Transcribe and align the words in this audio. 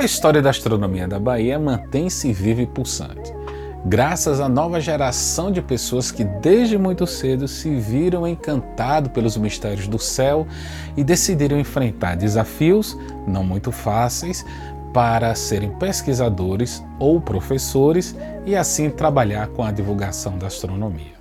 A 0.00 0.04
história 0.04 0.40
da 0.40 0.48
astronomia 0.48 1.06
da 1.06 1.20
Bahia 1.20 1.58
mantém-se 1.58 2.32
viva 2.32 2.62
e 2.62 2.66
pulsante, 2.66 3.34
graças 3.84 4.40
à 4.40 4.48
nova 4.48 4.80
geração 4.80 5.52
de 5.52 5.60
pessoas 5.60 6.10
que 6.10 6.24
desde 6.24 6.78
muito 6.78 7.06
cedo 7.06 7.46
se 7.46 7.76
viram 7.76 8.26
encantados 8.26 9.12
pelos 9.12 9.36
mistérios 9.36 9.86
do 9.86 9.98
céu 9.98 10.46
e 10.96 11.04
decidiram 11.04 11.60
enfrentar 11.60 12.16
desafios 12.16 12.96
não 13.26 13.44
muito 13.44 13.70
fáceis 13.70 14.42
para 14.94 15.34
serem 15.34 15.68
pesquisadores 15.76 16.82
ou 16.98 17.20
professores 17.20 18.16
e 18.46 18.56
assim 18.56 18.88
trabalhar 18.88 19.48
com 19.48 19.62
a 19.62 19.70
divulgação 19.70 20.38
da 20.38 20.46
astronomia. 20.46 21.20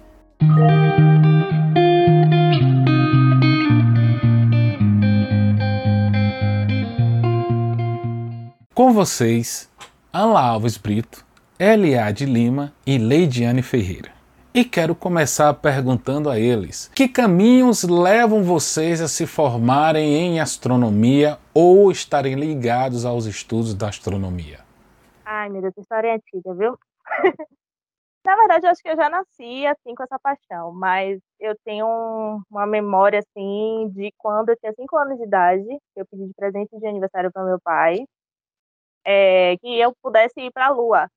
Com 8.80 8.94
vocês, 8.94 9.70
Anla 10.14 10.42
Alves 10.42 10.78
Brito, 10.78 11.26
L.A. 11.60 12.14
de 12.14 12.26
Lima 12.26 12.72
e 12.88 12.98
Leidiane 12.98 13.62
Ferreira. 13.62 14.10
E 14.54 14.64
quero 14.64 14.96
começar 14.96 15.54
perguntando 15.56 16.30
a 16.30 16.40
eles: 16.40 16.90
que 16.96 17.10
caminhos 17.10 17.84
levam 17.84 18.42
vocês 18.42 19.02
a 19.02 19.10
se 19.10 19.28
formarem 19.28 20.16
em 20.16 20.40
astronomia 20.40 21.38
ou 21.54 21.92
estarem 21.92 22.36
ligados 22.36 23.04
aos 23.04 23.26
estudos 23.26 23.74
da 23.74 23.90
astronomia? 23.90 24.62
Ai, 25.26 25.50
meu 25.50 25.62
Deus, 25.62 25.74
história 25.78 26.12
é 26.12 26.16
antiga, 26.16 26.54
viu? 26.54 26.80
Na 28.26 28.36
verdade, 28.38 28.66
eu 28.66 28.72
acho 28.72 28.82
que 28.82 28.88
eu 28.88 28.96
já 28.96 29.10
nasci 29.10 29.68
assim 29.68 29.94
com 29.94 30.04
essa 30.04 30.18
paixão, 30.18 30.72
mas 30.72 31.20
eu 31.38 31.54
tenho 31.66 31.86
um, 31.86 32.42
uma 32.50 32.66
memória 32.66 33.20
assim 33.20 33.90
de 33.94 34.14
quando 34.18 34.50
eu 34.50 34.56
tinha 34.56 34.72
5 34.72 34.96
anos 34.96 35.18
de 35.18 35.26
idade, 35.26 35.68
eu 35.98 36.06
pedi 36.06 36.28
de 36.28 36.34
presente 36.34 36.80
de 36.80 36.88
aniversário 36.88 37.30
para 37.30 37.44
meu 37.44 37.60
pai, 37.60 38.06
é, 39.06 39.58
que 39.58 39.80
eu 39.80 39.94
pudesse 40.02 40.40
ir 40.40 40.52
para 40.52 40.68
a 40.68 40.72
Lua. 40.72 41.10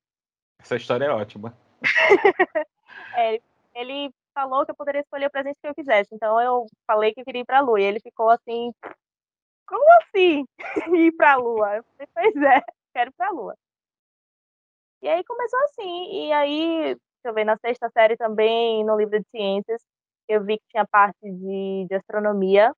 Essa 0.61 0.77
história 0.77 1.07
é 1.07 1.11
ótima. 1.11 1.57
é, 3.17 3.41
ele 3.75 4.13
falou 4.35 4.65
que 4.65 4.71
eu 4.71 4.77
poderia 4.77 5.01
escolher 5.01 5.27
o 5.27 5.31
presente 5.31 5.59
que 5.61 5.69
eu 5.69 5.75
quisesse, 5.75 6.15
então 6.15 6.41
eu 6.41 6.67
falei 6.87 7.13
que 7.13 7.25
queria 7.25 7.43
ir 7.43 7.45
para 7.45 7.59
a 7.59 7.61
Lua, 7.61 7.81
e 7.81 7.85
ele 7.85 8.01
ficou 8.01 8.31
assim, 8.31 8.73
como 9.67 9.85
assim 10.01 10.45
ir 10.95 11.13
para 11.13 11.33
a 11.33 11.37
Lua? 11.37 11.77
Eu 11.77 11.85
falei, 11.85 12.09
pois 12.33 12.45
é, 12.45 12.63
quero 12.95 13.11
ir 13.11 13.15
para 13.15 13.29
a 13.29 13.31
Lua. 13.31 13.57
E 15.03 15.09
aí 15.09 15.25
começou 15.25 15.59
assim, 15.65 16.27
e 16.27 16.33
aí, 16.33 16.85
deixa 16.95 17.01
eu 17.25 17.35
ver, 17.35 17.45
na 17.45 17.57
sexta 17.57 17.91
série 17.91 18.17
também, 18.17 18.85
no 18.85 18.97
livro 18.97 19.19
de 19.19 19.27
ciências, 19.31 19.83
eu 20.29 20.45
vi 20.45 20.59
que 20.59 20.65
tinha 20.71 20.87
parte 20.87 21.19
de, 21.23 21.87
de 21.89 21.95
astronomia, 21.95 22.73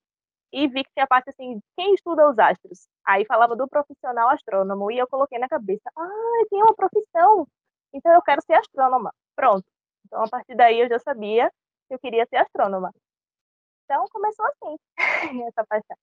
e 0.55 0.69
vi 0.69 0.85
que 0.85 0.91
tinha 0.95 1.07
parte 1.07 1.31
assim, 1.31 1.61
quem 1.77 1.95
estuda 1.95 2.31
os 2.31 2.39
astros? 2.39 2.87
Aí 3.05 3.25
falava 3.27 3.57
do 3.57 3.67
profissional 3.69 4.29
astrônomo, 4.31 4.91
e 4.93 4.99
eu 4.99 5.09
coloquei 5.09 5.37
na 5.39 5.49
cabeça, 5.49 5.91
ah, 5.97 6.45
tem 6.49 6.63
uma 6.63 6.75
profissão, 6.75 7.47
então 7.93 8.13
eu 8.15 8.23
quero 8.23 8.41
ser 8.43 8.55
astrônoma. 8.55 9.13
Pronto. 9.35 9.65
Então 10.07 10.23
a 10.23 10.29
partir 10.29 10.55
daí 10.55 10.81
eu 10.81 10.89
já 10.89 10.99
sabia 11.01 11.51
que 11.89 11.95
eu 11.95 11.99
queria 11.99 12.25
ser 12.27 12.37
astrônoma. 12.37 12.93
Então 13.85 14.07
começou 14.13 14.47
assim, 14.47 14.77
essa 15.49 15.67
paixão. 15.67 15.97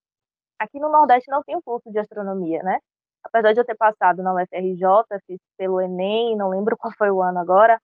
Aqui 0.59 0.79
no 0.79 0.89
Nordeste 0.89 1.31
não 1.31 1.41
tem 1.43 1.55
um 1.55 1.61
curso 1.61 1.89
de 1.89 1.99
astronomia, 1.99 2.61
né? 2.61 2.77
Apesar 3.23 3.53
de 3.53 3.61
eu 3.61 3.65
ter 3.65 3.75
passado 3.75 4.21
na 4.21 4.33
UFRJ, 4.33 4.83
fiz 5.25 5.39
pelo 5.57 5.79
Enem, 5.79 6.35
não 6.35 6.49
lembro 6.49 6.77
qual 6.77 6.93
foi 6.97 7.09
o 7.09 7.21
ano 7.21 7.39
agora, 7.39 7.79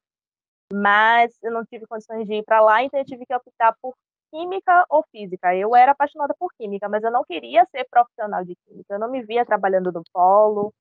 mas 0.74 1.34
eu 1.44 1.52
não 1.52 1.64
tive 1.66 1.88
condições 1.88 2.28
de 2.28 2.36
ir 2.36 2.44
para 2.44 2.60
lá, 2.62 2.84
então 2.84 3.00
eu 3.00 3.06
tive 3.06 3.26
que 3.26 3.34
optar 3.34 3.74
por 3.82 3.94
química 4.32 4.86
ou 4.90 5.04
física. 5.12 5.56
Eu 5.56 5.76
era 5.76 5.92
apaixonada 5.92 6.34
por 6.38 6.52
química, 6.54 6.88
mas 6.90 7.04
eu 7.04 7.12
não 7.12 7.24
queria 7.24 7.66
ser 7.66 7.86
profissional 7.90 8.44
de 8.44 8.56
química. 8.66 8.94
Eu 8.94 9.00
não 9.00 9.10
me 9.10 9.24
via 9.24 9.46
trabalhando 9.46 9.92
no 9.92 10.04
polo, 10.14 10.74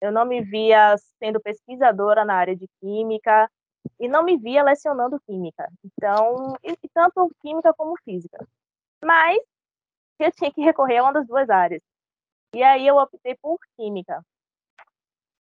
eu 0.00 0.12
não 0.12 0.24
me 0.24 0.40
via 0.42 0.96
sendo 1.18 1.40
pesquisadora 1.40 2.24
na 2.24 2.34
área 2.34 2.56
de 2.56 2.66
química 2.80 3.50
e 3.98 4.08
não 4.08 4.22
me 4.22 4.36
via 4.36 4.62
lecionando 4.62 5.20
química. 5.26 5.70
Então, 5.84 6.56
e, 6.62 6.76
tanto 6.92 7.30
química 7.40 7.72
como 7.74 7.96
física. 8.04 8.46
Mas 9.04 9.38
eu 10.18 10.32
tinha 10.32 10.52
que 10.52 10.62
recorrer 10.62 10.98
a 10.98 11.02
uma 11.04 11.12
das 11.12 11.26
duas 11.26 11.48
áreas. 11.50 11.82
E 12.54 12.62
aí 12.62 12.86
eu 12.86 12.96
optei 12.96 13.36
por 13.36 13.58
química. 13.76 14.24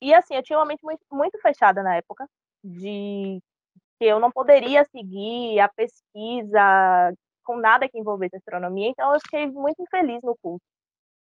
E 0.00 0.12
assim, 0.14 0.34
eu 0.34 0.42
tinha 0.42 0.58
uma 0.58 0.66
mente 0.66 0.84
muito, 0.84 1.00
muito 1.10 1.38
fechada 1.40 1.82
na 1.82 1.96
época, 1.96 2.28
de 2.62 3.40
que 3.98 4.04
eu 4.04 4.20
não 4.20 4.30
poderia 4.30 4.84
seguir 4.84 5.58
a 5.60 5.68
pesquisa 5.68 7.14
com 7.44 7.56
nada 7.56 7.88
que 7.88 7.98
envolvesse 7.98 8.36
astronomia, 8.36 8.88
então 8.88 9.12
eu 9.14 9.20
fiquei 9.20 9.46
muito 9.46 9.82
infeliz 9.82 10.22
no 10.22 10.36
curso, 10.42 10.64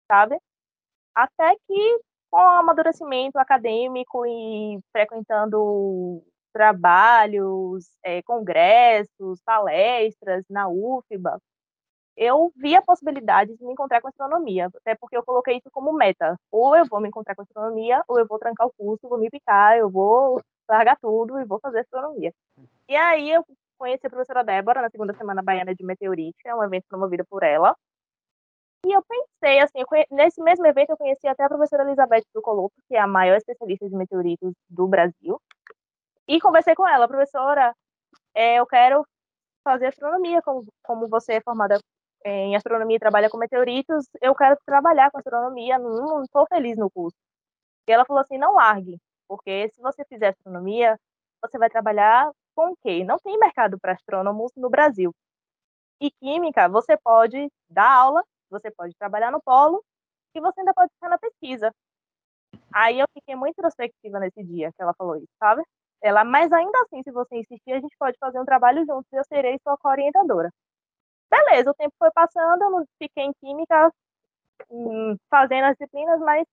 sabe? 0.07 0.37
Até 1.15 1.55
que 1.67 1.99
com 2.31 2.37
o 2.37 2.59
amadurecimento 2.59 3.37
acadêmico 3.37 4.25
e 4.25 4.79
frequentando 4.91 6.23
trabalhos, 6.53 7.85
é, 8.03 8.21
congressos, 8.23 9.41
palestras 9.43 10.45
na 10.49 10.67
UFBA, 10.69 11.39
eu 12.15 12.51
vi 12.55 12.75
a 12.75 12.81
possibilidade 12.81 13.55
de 13.57 13.65
me 13.65 13.73
encontrar 13.73 14.01
com 14.01 14.07
astronomia, 14.07 14.69
até 14.75 14.95
porque 14.95 15.17
eu 15.17 15.23
coloquei 15.23 15.57
isso 15.57 15.69
como 15.71 15.93
meta. 15.93 16.37
Ou 16.51 16.75
eu 16.75 16.85
vou 16.85 17.01
me 17.01 17.07
encontrar 17.07 17.35
com 17.35 17.41
astronomia, 17.41 18.03
ou 18.07 18.19
eu 18.19 18.27
vou 18.27 18.37
trancar 18.37 18.67
o 18.67 18.73
curso, 18.77 19.09
vou 19.09 19.17
me 19.17 19.29
picar, 19.29 19.77
eu 19.77 19.89
vou 19.89 20.41
largar 20.69 20.97
tudo 21.01 21.39
e 21.39 21.45
vou 21.45 21.59
fazer 21.59 21.79
astronomia. 21.79 22.33
E 22.87 22.95
aí 22.95 23.29
eu 23.31 23.43
conheci 23.81 24.05
a 24.05 24.09
professora 24.11 24.43
Débora 24.43 24.81
na 24.81 24.89
segunda 24.91 25.13
semana 25.13 25.41
baiana 25.41 25.73
de 25.73 25.83
meteorite, 25.83 26.37
é 26.45 26.53
um 26.53 26.63
evento 26.63 26.85
promovido 26.87 27.25
por 27.25 27.41
ela. 27.41 27.75
E 28.85 28.91
eu 28.91 29.03
pensei, 29.03 29.59
assim, 29.59 29.83
conhe... 29.85 30.05
nesse 30.11 30.41
mesmo 30.41 30.65
evento 30.67 30.91
eu 30.91 30.97
conheci 30.97 31.27
até 31.27 31.43
a 31.43 31.49
professora 31.49 31.83
Elizabeth 31.83 32.23
Trucolopo, 32.31 32.75
que 32.87 32.95
é 32.95 32.99
a 32.99 33.07
maior 33.07 33.37
especialista 33.37 33.89
de 33.89 33.95
meteoritos 33.95 34.53
do 34.69 34.87
Brasil. 34.87 35.41
E 36.27 36.39
conversei 36.39 36.75
com 36.75 36.87
ela, 36.87 37.07
professora, 37.07 37.75
é, 38.35 38.59
eu 38.59 38.67
quero 38.67 39.05
fazer 39.63 39.87
astronomia, 39.87 40.41
como, 40.43 40.67
como 40.83 41.07
você 41.07 41.33
é 41.33 41.41
formada 41.41 41.79
em 42.23 42.55
astronomia 42.55 42.97
e 42.97 42.99
trabalha 42.99 43.29
com 43.29 43.37
meteoritos, 43.37 44.05
eu 44.21 44.35
quero 44.35 44.55
trabalhar 44.63 45.09
com 45.09 45.17
astronomia, 45.17 45.79
não 45.79 46.21
estou 46.23 46.45
feliz 46.47 46.77
no 46.77 46.89
curso. 46.89 47.17
E 47.87 47.91
ela 47.91 48.05
falou 48.05 48.21
assim, 48.21 48.37
não 48.37 48.53
largue, 48.53 48.99
porque 49.27 49.69
se 49.69 49.81
você 49.81 50.05
fizer 50.05 50.29
astronomia, 50.29 50.99
você 51.41 51.57
vai 51.57 51.69
trabalhar 51.69 52.31
com 52.55 52.71
o 52.71 52.77
quê? 52.83 53.03
Não 53.03 53.17
tem 53.17 53.37
mercado 53.37 53.79
para 53.79 53.93
astrônomos 53.93 54.51
no 54.55 54.69
Brasil. 54.69 55.13
E 56.01 56.11
química, 56.11 56.67
você 56.69 56.97
pode 56.97 57.49
dar 57.69 57.91
aula 57.91 58.23
você 58.51 58.69
pode 58.69 58.93
trabalhar 58.95 59.31
no 59.31 59.41
polo 59.41 59.83
e 60.35 60.41
você 60.41 60.59
ainda 60.59 60.73
pode 60.73 60.91
ficar 60.93 61.09
na 61.09 61.17
pesquisa. 61.17 61.73
Aí 62.73 62.99
eu 62.99 63.07
fiquei 63.13 63.35
muito 63.35 63.53
introspectiva 63.53 64.19
nesse 64.19 64.43
dia 64.43 64.71
que 64.73 64.81
ela 64.81 64.93
falou 64.93 65.15
isso, 65.15 65.31
sabe? 65.39 65.63
Ela, 66.01 66.23
mas 66.23 66.51
ainda 66.51 66.81
assim, 66.81 67.01
se 67.03 67.11
você 67.11 67.37
insistir, 67.37 67.71
a 67.73 67.79
gente 67.79 67.95
pode 67.97 68.17
fazer 68.19 68.39
um 68.39 68.45
trabalho 68.45 68.85
juntos 68.85 69.07
e 69.11 69.15
eu 69.15 69.23
serei 69.25 69.57
sua 69.63 69.77
orientadora. 69.85 70.51
Beleza, 71.29 71.71
o 71.71 71.73
tempo 71.73 71.93
foi 71.97 72.11
passando, 72.11 72.61
eu 72.63 72.85
fiquei 73.01 73.25
em 73.25 73.33
química 73.41 73.91
hum, 74.69 75.15
fazendo 75.29 75.65
as 75.65 75.77
disciplinas, 75.77 76.19
mas 76.21 76.45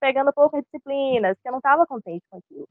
pegando 0.00 0.32
poucas 0.32 0.62
disciplinas, 0.64 1.36
que 1.42 1.48
eu 1.48 1.52
não 1.52 1.58
estava 1.58 1.86
contente 1.86 2.24
com 2.30 2.38
aquilo. 2.38 2.68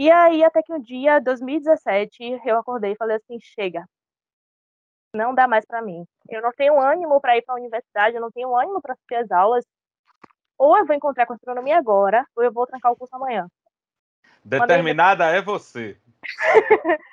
E 0.00 0.10
aí, 0.10 0.42
até 0.42 0.62
que 0.62 0.72
um 0.72 0.80
dia, 0.80 1.20
2017, 1.20 2.40
eu 2.46 2.56
acordei 2.56 2.92
e 2.92 2.96
falei 2.96 3.16
assim: 3.16 3.38
chega, 3.38 3.84
não 5.14 5.34
dá 5.34 5.46
mais 5.46 5.66
para 5.66 5.82
mim. 5.82 6.06
Eu 6.26 6.40
não 6.40 6.52
tenho 6.52 6.80
ânimo 6.80 7.20
para 7.20 7.36
ir 7.36 7.42
para 7.42 7.54
a 7.54 7.58
universidade, 7.58 8.16
eu 8.16 8.20
não 8.22 8.30
tenho 8.30 8.56
ânimo 8.56 8.80
para 8.80 8.94
assistir 8.94 9.16
as 9.16 9.30
aulas. 9.30 9.62
Ou 10.56 10.74
eu 10.78 10.86
vou 10.86 10.96
encontrar 10.96 11.26
com 11.26 11.34
astronomia 11.34 11.76
agora, 11.76 12.26
ou 12.34 12.42
eu 12.42 12.50
vou 12.50 12.66
trancar 12.66 12.90
o 12.90 12.96
curso 12.96 13.14
amanhã. 13.14 13.46
Determinada 14.42 15.26
Mandei... 15.26 15.38
é 15.38 15.42
você. 15.42 16.00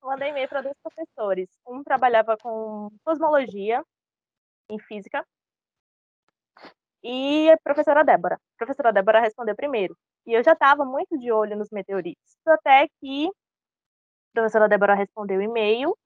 Mandei 0.00 0.28
e-mail 0.28 0.48
para 0.48 0.62
dois 0.62 0.76
professores. 0.80 1.48
Um 1.66 1.82
trabalhava 1.82 2.36
com 2.36 2.92
cosmologia 3.04 3.82
em 4.70 4.78
física 4.78 5.26
e 7.02 7.50
a 7.50 7.58
professora 7.58 8.04
Débora. 8.04 8.38
Professora 8.58 8.92
Débora 8.92 9.20
respondeu 9.20 9.54
primeiro. 9.56 9.96
E 10.26 10.32
eu 10.32 10.42
já 10.42 10.52
estava 10.52 10.84
muito 10.84 11.18
de 11.18 11.30
olho 11.32 11.56
nos 11.56 11.70
meteoritos. 11.70 12.36
Até 12.46 12.88
que 13.00 13.28
a 13.28 13.30
professora 14.34 14.68
Débora 14.68 14.94
respondeu 14.94 15.38
o 15.38 15.42
e-mail 15.42 15.96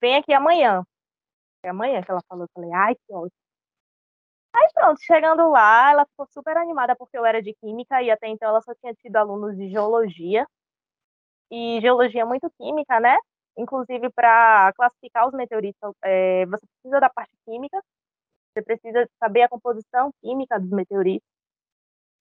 vem 0.00 0.16
aqui 0.16 0.32
amanhã. 0.32 0.84
É 1.64 1.70
amanhã 1.70 2.02
que 2.02 2.10
ela 2.10 2.22
falou, 2.28 2.44
eu 2.44 2.50
falei, 2.54 2.72
ai, 2.72 2.94
que 2.94 3.14
ótimo. 3.14 3.32
Aí 4.54 4.68
pronto, 4.74 5.00
chegando 5.02 5.48
lá, 5.50 5.90
ela 5.92 6.06
ficou 6.06 6.26
super 6.32 6.56
animada 6.56 6.96
porque 6.96 7.16
eu 7.16 7.24
era 7.24 7.40
de 7.42 7.54
química 7.54 8.02
e 8.02 8.10
até 8.10 8.26
então 8.28 8.48
ela 8.48 8.60
só 8.62 8.74
tinha 8.74 8.94
tido 8.94 9.16
alunos 9.16 9.56
de 9.56 9.68
geologia. 9.70 10.46
E 11.50 11.80
geologia 11.80 12.22
é 12.22 12.24
muito 12.24 12.50
química, 12.58 13.00
né? 13.00 13.16
Inclusive, 13.56 14.10
para 14.10 14.72
classificar 14.74 15.26
os 15.28 15.34
meteoritos, 15.34 15.78
é, 16.04 16.46
você 16.46 16.66
precisa 16.66 17.00
da 17.00 17.10
parte 17.10 17.32
química, 17.44 17.80
você 18.54 18.62
precisa 18.62 19.08
saber 19.20 19.42
a 19.42 19.48
composição 19.48 20.12
química 20.22 20.58
dos 20.60 20.70
meteoritos. 20.70 21.26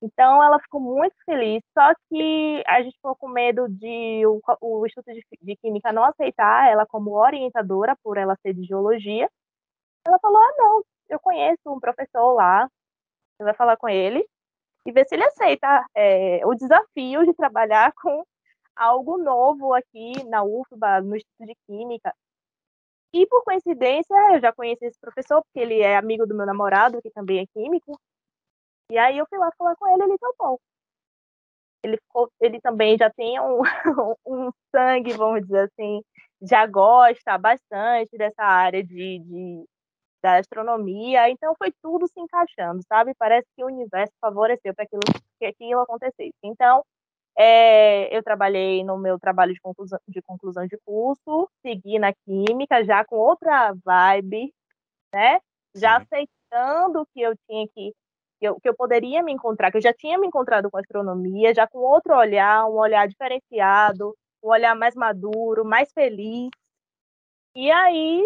Então 0.02 0.42
ela 0.44 0.60
ficou 0.60 0.80
muito 0.80 1.16
feliz, 1.26 1.62
só 1.78 1.94
que 2.10 2.64
a 2.68 2.82
gente 2.82 2.96
ficou 2.96 3.16
com 3.16 3.28
medo 3.28 3.68
de 3.70 4.26
o, 4.26 4.42
o 4.62 4.86
Instituto 4.86 5.14
de, 5.14 5.24
de, 5.42 5.56
Química 5.58 5.92
não 5.92 6.06
aceitar 6.06 6.70
ela 6.70 6.86
como 6.86 7.12
orientadora, 7.12 7.96
por 8.04 8.18
ela 8.18 8.38
ser 8.42 8.54
de 8.54 8.64
geologia. 8.64 9.30
Ela 10.06 10.20
falou: 10.20 10.38
ah, 10.40 10.54
não, 10.58 10.84
eu 11.10 11.20
conheço 11.20 11.62
um 11.68 11.80
professor 11.80 12.34
lá, 12.34 12.70
você 13.38 13.44
vai 13.44 13.54
falar 13.56 13.78
com 13.78 13.90
ele. 13.90 14.26
e 14.86 14.92
ver 14.92 15.06
se 15.08 15.16
ele 15.16 15.26
aceita 15.26 15.86
é, 15.96 16.46
o 16.46 16.56
desafio 16.56 17.26
de 17.26 17.34
trabalhar 17.34 17.94
com 18.02 18.24
algo 18.76 19.18
novo 19.18 19.74
aqui 19.74 20.14
na 20.26 20.44
UFBA, 20.44 21.02
no 21.02 21.16
Instituto 21.18 21.48
de 21.48 21.56
Química. 21.68 22.14
E 23.14 23.26
por 23.28 23.44
coincidência, 23.44 24.16
eu 24.34 24.42
já 24.42 24.54
conheci 24.54 24.86
esse 24.86 25.00
professor, 25.00 25.42
porque 25.44 25.60
ele 25.60 25.82
é 25.82 25.98
amigo 25.98 26.26
do 26.28 26.36
meu 26.36 26.46
namorado, 26.46 27.02
que 27.02 27.10
também 27.12 27.40
é 27.42 27.48
químico. 27.48 28.00
E 28.92 28.98
aí 28.98 29.18
eu 29.18 29.26
fui 29.30 29.38
lá 29.38 29.52
falar 29.58 29.76
com 29.76 29.88
ele, 29.88 30.04
ele 30.04 30.18
topou. 30.18 30.60
Ele, 31.84 31.98
ficou, 31.98 32.30
ele 32.42 32.60
também 32.60 32.98
já 32.98 33.10
tem 33.10 33.40
um, 33.40 33.62
um 34.26 34.52
sangue, 34.76 35.14
vamos 35.14 35.42
dizer 35.42 35.70
assim, 35.72 36.02
já 36.42 36.66
gosta 36.66 37.38
bastante 37.38 38.18
dessa 38.18 38.44
área 38.44 38.84
de, 38.84 39.20
de 39.20 39.66
da 40.22 40.38
astronomia, 40.38 41.30
então 41.30 41.56
foi 41.58 41.72
tudo 41.82 42.08
se 42.08 42.20
encaixando, 42.20 42.82
sabe? 42.88 43.14
Parece 43.18 43.48
que 43.56 43.64
o 43.64 43.68
universo 43.68 44.14
favoreceu 44.20 44.74
para 44.76 44.84
aquilo 44.84 45.02
que 45.40 45.46
aquilo 45.46 45.80
acontecesse. 45.80 46.34
Então, 46.44 46.84
é, 47.38 48.16
eu 48.16 48.22
trabalhei 48.22 48.84
no 48.84 48.98
meu 48.98 49.18
trabalho 49.18 49.54
de 49.54 49.62
conclusão, 49.62 50.00
de 50.08 50.22
conclusão 50.22 50.68
de 50.68 50.78
curso, 50.86 51.50
segui 51.62 51.98
na 51.98 52.14
química, 52.14 52.84
já 52.84 53.06
com 53.06 53.16
outra 53.16 53.74
vibe, 53.86 54.54
né? 55.14 55.40
Já 55.74 56.00
Sim. 56.00 56.06
aceitando 56.06 57.08
que 57.14 57.22
eu 57.22 57.34
tinha 57.48 57.66
que 57.70 57.94
eu, 58.46 58.60
que 58.60 58.70
eu 58.70 58.74
poderia 58.74 59.22
me 59.22 59.32
encontrar, 59.32 59.72
que 59.72 59.78
eu 59.78 59.82
já 59.82 59.94
tinha 59.94 60.18
me 60.18 60.28
encontrado 60.28 60.70
com 60.70 60.78
astronomia, 60.78 61.54
já 61.54 61.68
com 61.68 61.80
outro 61.80 62.16
olhar, 62.16 62.66
um 62.66 62.78
olhar 62.78 63.08
diferenciado, 63.08 64.16
um 64.44 64.50
olhar 64.50 64.76
mais 64.76 64.96
maduro, 64.96 65.66
mais 65.66 65.92
feliz. 65.92 66.50
E 67.56 67.70
aí 67.72 68.24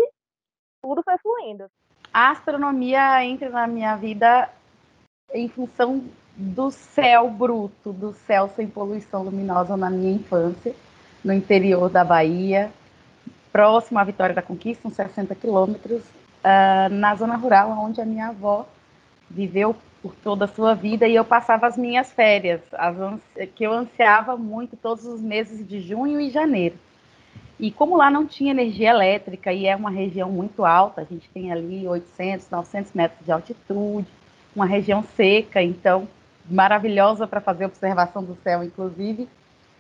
tudo 0.81 1.01
foi 1.04 1.18
fluindo. 1.18 1.65
A 2.13 2.31
astronomia 2.31 3.24
entra 3.24 3.50
na 3.50 3.65
minha 3.65 3.95
vida 3.95 4.50
em 5.33 5.50
função 5.50 6.04
do 6.36 6.71
céu 6.71 7.30
bruto, 7.30 7.94
do 7.94 8.13
céu 8.13 8.50
sem 8.56 8.68
poluição 8.68 9.24
luminosa 9.24 9.77
na 9.77 9.89
minha 9.89 10.12
infância, 10.12 10.75
no 11.24 11.33
interior 11.33 11.89
da 11.89 12.04
Bahia, 12.04 12.71
próximo 13.51 14.00
à 14.00 14.04
Vitória 14.04 14.36
da 14.36 14.42
Conquista, 14.42 14.88
uns 14.88 14.95
60 14.95 15.33
quilômetros, 15.36 16.04
uh, 16.04 16.89
na 16.92 17.16
zona 17.16 17.36
rural, 17.36 17.71
onde 17.71 18.01
a 18.01 18.06
minha 18.06 18.30
avó 18.30 18.68
viveu 19.30 19.75
por 20.04 20.14
toda 20.16 20.44
a 20.44 20.50
sua 20.50 20.76
vida 20.76 21.08
e 21.08 21.16
eu 21.16 21.24
passava 21.24 21.66
as 21.66 21.78
minhas 21.78 22.12
férias, 22.12 22.60
as 22.74 22.94
que 23.56 23.64
eu 23.64 23.72
ansiava 23.72 24.36
muito 24.36 24.76
todos 24.76 25.06
os 25.06 25.22
meses 25.22 25.66
de 25.66 25.80
junho 25.80 26.20
e 26.20 26.30
janeiro. 26.30 26.76
E 27.58 27.72
como 27.72 27.96
lá 27.96 28.12
não 28.12 28.26
tinha 28.26 28.52
energia 28.52 28.90
elétrica 28.90 29.54
e 29.54 29.66
é 29.66 29.74
uma 29.74 29.90
região 29.90 30.30
muito 30.30 30.66
alta, 30.66 31.00
a 31.00 31.06
gente 31.06 31.30
tem 31.30 31.54
ali 31.54 31.88
800, 31.88 32.50
900 32.50 32.92
metros 32.92 33.26
de 33.26 33.32
altitude, 33.32 34.08
uma 34.54 34.66
região 34.66 35.02
seca, 35.16 35.64
então 35.64 36.06
maravilhosa 36.50 37.26
para 37.26 37.40
fazer 37.40 37.66
observação 37.66 38.22
do 38.22 38.38
céu, 38.44 38.62
inclusive. 38.62 39.30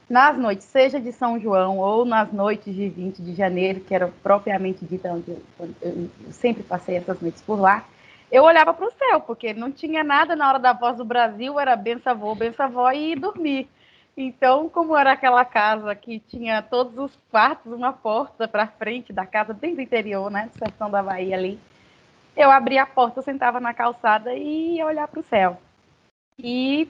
Nas 0.09 0.37
noites, 0.37 0.65
seja 0.67 1.01
de 1.01 1.11
São 1.11 1.37
João 1.37 1.79
ou 1.79 2.05
nas 2.05 2.31
noites 2.31 2.73
de 2.73 2.87
20 2.87 3.21
de 3.21 3.33
janeiro, 3.33 3.81
que 3.81 3.93
era 3.93 4.07
propriamente 4.21 4.85
dita 4.85 5.11
onde 5.11 5.31
eu, 5.31 5.41
eu 5.81 6.09
sempre 6.31 6.63
passei 6.63 6.95
essas 6.95 7.19
noites 7.19 7.41
por 7.41 7.59
lá, 7.59 7.83
eu 8.33 8.43
olhava 8.43 8.73
para 8.73 8.87
o 8.87 8.93
céu, 8.93 9.21
porque 9.21 9.53
não 9.53 9.71
tinha 9.71 10.03
nada 10.03 10.35
na 10.35 10.49
hora 10.49 10.57
da 10.57 10.73
voz 10.73 10.97
do 10.97 11.05
Brasil, 11.05 11.59
era 11.59 11.75
benção 11.75 12.13
avô, 12.13 12.33
benção 12.33 12.65
avó 12.65 12.91
e 12.91 13.15
dormir. 13.15 13.69
Então, 14.17 14.67
como 14.67 14.97
era 14.97 15.11
aquela 15.11 15.45
casa 15.45 15.93
que 15.93 16.19
tinha 16.19 16.59
todos 16.63 16.97
os 16.97 17.15
quartos, 17.29 17.71
uma 17.71 17.93
porta 17.93 18.47
para 18.47 18.65
frente 18.65 19.13
da 19.13 19.23
casa, 19.23 19.53
bem 19.53 19.75
do 19.75 19.81
interior, 19.81 20.31
né, 20.31 20.49
do 20.51 20.57
sertão 20.57 20.89
da 20.89 21.03
Bahia 21.03 21.35
ali, 21.37 21.59
eu 22.35 22.49
abria 22.49 22.81
a 22.81 22.87
porta, 22.87 23.21
sentava 23.21 23.59
na 23.59 23.71
calçada 23.71 24.33
e 24.33 24.77
ia 24.77 24.85
olhar 24.87 25.07
para 25.07 25.19
o 25.19 25.25
céu. 25.25 25.61
E 26.39 26.89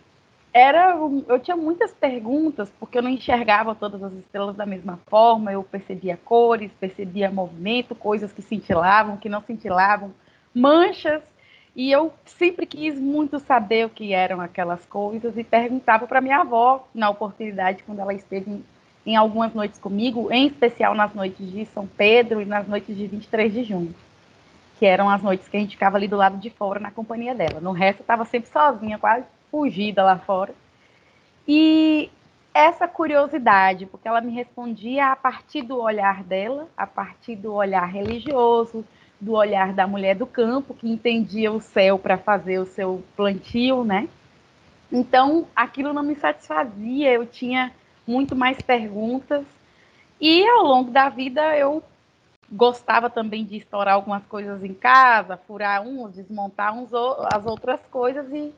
era, 0.54 0.96
eu 1.28 1.39
tinha 1.42 1.57
muitas 1.57 1.92
perguntas, 1.92 2.72
porque 2.80 2.98
eu 2.98 3.01
não 3.01 3.10
enxergava 3.10 3.75
todas 3.75 4.01
as 4.01 4.13
estrelas 4.13 4.56
da 4.56 4.66
mesma 4.66 4.98
forma, 5.07 5.51
eu 5.51 5.62
percebia 5.62 6.16
cores, 6.16 6.72
percebia 6.80 7.30
movimento, 7.30 7.94
coisas 7.94 8.31
que 8.31 8.42
cintilavam, 8.42 9.18
que 9.18 9.28
não 9.28 9.42
cintilavam, 9.42 10.13
manchas, 10.56 11.22
e 11.75 11.92
eu 11.92 12.14
sempre 12.25 12.66
quis 12.66 13.00
muito 13.00 13.40
saber 13.40 13.86
o 13.86 13.90
que 13.90 14.14
eram 14.14 14.40
aquelas 14.40 14.86
coisas 14.86 15.36
e 15.38 15.44
perguntava 15.44 16.06
para 16.06 16.22
minha 16.22 16.40
avó, 16.40 16.88
na 16.94 17.10
oportunidade, 17.10 17.84
quando 17.84 18.00
ela 18.00 18.14
esteve 18.14 18.64
em, 19.06 19.16
algumas 19.16 19.54
noites 19.54 19.80
comigo, 19.80 20.31
em 20.31 20.48
especial 20.48 20.94
nas 20.94 21.14
noites 21.16 21.52
de 21.52 21.66
São 21.66 21.88
Pedro 21.88 22.42
e 22.42 22.46
nas 22.46 22.68
noites 22.68 22.96
de 22.96 23.08
23 23.08 23.52
de 23.52 23.64
junho, 23.64 23.96
que 24.78 24.86
eram 24.86 25.10
as 25.10 25.22
noites 25.24 25.48
que 25.48 25.58
a 25.58 25.60
gente 25.60 25.72
ficava 25.72 25.98
ali 25.98 26.08
do 26.08 26.16
lado 26.16 26.38
de 26.38 26.52
fora 26.52 26.80
na 26.80 26.92
companhia 26.92 27.34
dela. 27.34 27.60
No 27.60 27.72
resto, 27.72 28.00
eu 28.00 28.04
estava 28.04 28.24
sempre 28.25 28.52
sozinha, 28.52 29.00
quase 29.00 29.25
fugida 29.50 30.04
lá 30.04 30.20
fora. 30.20 30.54
E 31.48 32.12
essa 32.54 32.88
curiosidade, 32.88 33.88
porque 33.88 34.08
ela 34.08 34.22
me 34.22 34.31
respondia 34.31 35.08
a 35.08 35.16
partir 35.16 35.64
do 35.64 35.81
olhar 35.81 36.24
dela, 36.24 36.68
a 36.78 36.86
partir 36.86 37.36
do 37.36 37.52
olhar 37.52 37.86
religioso, 37.86 38.86
do 39.24 39.34
olhar 39.34 39.74
da 39.74 39.88
mulher 39.88 40.16
do 40.16 40.28
campo, 40.28 40.74
que 40.74 40.90
entendia 40.90 41.52
o 41.52 41.62
céu 41.62 41.98
para 41.98 42.18
fazer 42.18 42.60
o 42.60 42.66
seu 42.66 43.04
plantio, 43.16 43.84
né? 43.84 44.10
Então, 44.92 45.48
aquilo 45.56 45.94
não 45.94 46.04
me 46.04 46.16
satisfazia, 46.16 47.14
eu 47.14 47.25
tinha 47.25 47.72
muito 48.06 48.36
mais 48.36 48.62
perguntas. 48.62 49.46
E 50.20 50.46
ao 50.48 50.64
longo 50.64 50.92
da 50.92 51.10
vida 51.10 51.58
eu 51.58 51.81
gostava 52.52 53.10
também 53.10 53.46
de 53.46 53.58
estourar 53.58 53.96
algumas 53.96 54.24
coisas 54.25 54.64
em 54.64 54.74
casa, 54.74 55.38
furar 55.48 55.81
uns, 55.81 56.14
desmontar 56.14 56.78
uns, 56.78 56.90
as 57.34 57.46
outras 57.46 57.80
coisas 57.90 58.31
e 58.31 58.54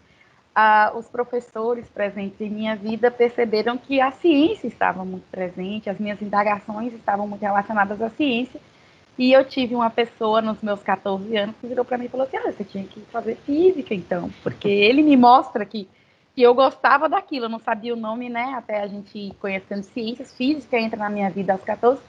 os 0.95 1.07
professores 1.07 1.87
presentes 1.89 2.39
em 2.39 2.49
minha 2.49 2.75
vida 2.75 3.11
perceberam 3.11 3.77
que 3.77 3.99
a 3.99 4.11
ciência 4.11 4.67
estava 4.67 5.03
muito 5.03 5.25
presente, 5.29 5.89
as 5.89 5.99
minhas 5.99 6.21
indagações 6.21 6.93
estavam 6.93 7.27
muito 7.27 7.41
relacionadas 7.41 8.01
à 8.01 8.09
ciência 8.09 8.59
e 9.17 9.31
eu 9.31 9.45
tive 9.45 9.73
uma 9.75 9.89
pessoa 9.89 10.41
nos 10.41 10.61
meus 10.61 10.81
14 10.83 11.35
anos 11.37 11.55
que 11.59 11.67
virou 11.67 11.85
para 11.85 11.97
mim 11.97 12.05
e 12.05 12.09
falou 12.09 12.27
assim: 12.27 12.37
ah, 12.37 12.51
você 12.51 12.63
tinha 12.63 12.83
que 12.85 12.99
fazer 13.11 13.35
física 13.37 13.93
então, 13.93 14.29
porque 14.43 14.67
ele 14.69 15.01
me 15.01 15.15
mostra 15.15 15.65
que, 15.65 15.87
que 16.35 16.41
eu 16.41 16.53
gostava 16.53 17.07
daquilo, 17.07 17.45
eu 17.45 17.49
não 17.49 17.59
sabia 17.59 17.93
o 17.93 17.97
nome, 17.97 18.29
né? 18.29 18.53
Até 18.57 18.81
a 18.81 18.87
gente 18.87 19.33
conhecendo 19.39 19.83
ciências, 19.83 20.33
física 20.33 20.77
entra 20.77 20.99
na 20.99 21.09
minha 21.09 21.29
vida 21.29 21.53
aos 21.53 21.63
14. 21.63 22.01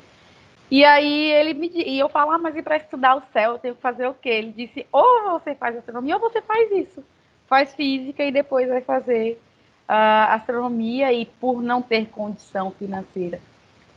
E 0.69 0.85
aí 0.85 1.31
ele 1.31 1.55
me 1.55 1.71
e 1.75 1.97
eu 1.97 2.09
falo, 2.09 2.33
ah, 2.33 2.39
mas 2.39 2.57
e 2.57 2.63
para 2.63 2.77
estudar 2.77 3.17
o 3.17 3.23
céu 3.33 3.53
eu 3.53 3.59
tenho 3.59 3.75
que 3.77 3.81
fazer 3.81 4.09
o 4.09 4.15
quê? 4.15 4.31
Ele 4.31 4.53
disse: 4.53 4.85
ou 4.91 5.31
você 5.31 5.55
faz 5.55 5.77
astronomia 5.77 6.17
ou 6.17 6.21
você 6.21 6.43
faz 6.43 6.73
isso, 6.73 7.05
faz 7.47 7.73
física 7.73 8.25
e 8.25 8.33
depois 8.33 8.69
vai 8.69 8.81
fazer 8.81 9.41
uh, 9.89 10.33
astronomia. 10.35 11.13
E 11.13 11.25
por 11.25 11.63
não 11.63 11.81
ter 11.81 12.09
condição 12.09 12.73
financeira 12.73 13.41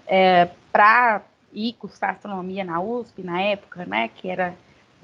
é, 0.06 0.50
para 0.72 1.22
e 1.54 1.74
cursar 1.74 2.12
astronomia 2.12 2.64
na 2.64 2.80
USP 2.82 3.24
na 3.24 3.42
época, 3.42 3.86
né, 3.86 4.10
que 4.16 4.30
era 4.30 4.54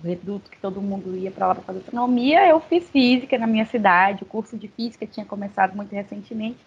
o 0.03 0.07
reduto 0.07 0.49
que 0.49 0.59
todo 0.59 0.81
mundo 0.81 1.15
ia 1.17 1.31
para 1.31 1.47
lá 1.47 1.55
para 1.55 1.63
fazer 1.63 1.79
astronomia, 1.79 2.47
eu 2.47 2.59
fiz 2.59 2.89
física 2.89 3.37
na 3.37 3.47
minha 3.47 3.65
cidade, 3.65 4.23
o 4.23 4.25
curso 4.25 4.57
de 4.57 4.67
física 4.67 5.07
tinha 5.07 5.25
começado 5.25 5.75
muito 5.75 5.93
recentemente, 5.93 6.59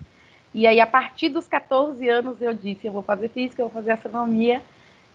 e 0.54 0.66
aí 0.66 0.80
a 0.80 0.86
partir 0.86 1.28
dos 1.28 1.46
14 1.46 2.08
anos 2.08 2.40
eu 2.40 2.54
disse, 2.54 2.86
eu 2.86 2.92
vou 2.92 3.02
fazer 3.02 3.28
física, 3.28 3.60
eu 3.60 3.68
vou 3.68 3.74
fazer 3.74 3.92
astronomia, 3.92 4.62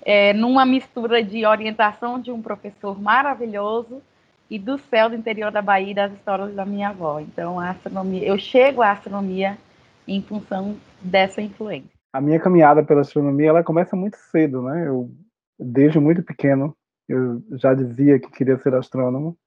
é, 0.05 0.33
numa 0.33 0.65
mistura 0.65 1.23
de 1.23 1.45
orientação 1.45 2.19
de 2.19 2.31
um 2.31 2.41
professor 2.41 3.01
maravilhoso 3.01 4.01
e 4.49 4.59
do 4.59 4.77
céu 4.77 5.09
do 5.09 5.15
interior 5.15 5.51
da 5.51 5.61
Bahia 5.61 5.95
das 5.95 6.13
histórias 6.13 6.53
da 6.53 6.65
minha 6.65 6.89
avó. 6.89 7.19
Então, 7.19 7.59
a 7.59 7.69
astronomia, 7.69 8.23
eu 8.23 8.37
chego 8.37 8.81
à 8.81 8.91
astronomia 8.91 9.57
em 10.05 10.21
função 10.21 10.75
dessa 11.01 11.41
influência 11.41 11.92
a 12.13 12.21
minha 12.21 12.39
caminhada 12.39 12.83
pela 12.83 13.01
astronomia 13.01 13.49
ela 13.49 13.63
começa 13.63 13.95
muito 13.95 14.17
cedo, 14.17 14.61
né? 14.61 14.87
Eu 14.87 15.11
desde 15.59 15.99
muito 15.99 16.23
pequeno 16.23 16.75
eu 17.09 17.41
já 17.57 17.73
dizia 17.73 18.19
que 18.19 18.31
queria 18.31 18.57
ser 18.59 18.73
astrônomo 18.75 19.37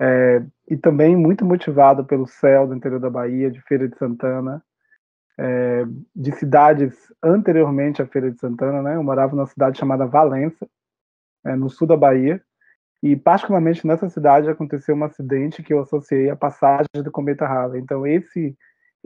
é, 0.00 0.44
e 0.68 0.76
também 0.76 1.16
muito 1.16 1.44
motivado 1.44 2.04
pelo 2.04 2.26
céu 2.26 2.66
do 2.66 2.74
interior 2.74 3.00
da 3.00 3.10
Bahia, 3.10 3.50
de 3.50 3.60
Feira 3.62 3.88
de 3.88 3.96
Santana, 3.96 4.62
é, 5.38 5.84
de 6.14 6.32
cidades 6.32 6.94
anteriormente 7.22 8.02
à 8.02 8.06
Feira 8.06 8.30
de 8.30 8.38
Santana, 8.38 8.82
né? 8.82 8.96
Eu 8.96 9.02
morava 9.02 9.34
numa 9.34 9.46
cidade 9.46 9.78
chamada 9.78 10.06
Valença, 10.06 10.68
é, 11.44 11.56
no 11.56 11.70
sul 11.70 11.86
da 11.86 11.96
Bahia, 11.96 12.42
e 13.02 13.16
particularmente 13.16 13.86
nessa 13.86 14.08
cidade 14.08 14.48
aconteceu 14.48 14.94
um 14.94 15.04
acidente 15.04 15.62
que 15.62 15.72
eu 15.72 15.80
associei 15.80 16.30
à 16.30 16.36
passagem 16.36 17.02
do 17.02 17.10
cometa 17.10 17.46
Halley. 17.46 17.80
Então 17.80 18.06
esse 18.06 18.56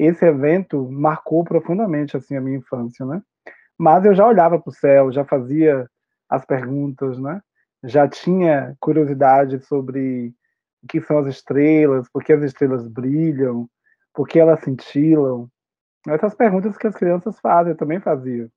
esse 0.04 0.24
evento 0.24 0.90
marcou 0.90 1.44
profundamente 1.44 2.16
assim 2.16 2.36
a 2.36 2.40
minha 2.40 2.58
infância, 2.58 3.04
né? 3.04 3.22
Mas 3.78 4.04
eu 4.04 4.14
já 4.14 4.26
olhava 4.26 4.58
para 4.58 4.70
o 4.70 4.74
céu, 4.74 5.12
já 5.12 5.24
fazia 5.24 5.88
as 6.28 6.44
perguntas, 6.44 7.18
né? 7.18 7.40
Já 7.84 8.08
tinha 8.08 8.76
curiosidade 8.80 9.58
sobre 9.66 10.34
o 10.82 10.86
que 10.86 11.00
são 11.00 11.18
as 11.18 11.26
estrelas, 11.26 12.08
por 12.10 12.22
que 12.22 12.32
as 12.32 12.42
estrelas 12.42 12.86
brilham, 12.86 13.68
por 14.14 14.26
que 14.28 14.38
elas 14.38 14.60
cintilam. 14.60 15.48
Essas 16.08 16.34
perguntas 16.34 16.76
que 16.76 16.86
as 16.86 16.94
crianças 16.94 17.38
fazem, 17.40 17.72
eu 17.72 17.76
também 17.76 18.00
fazia. 18.00 18.48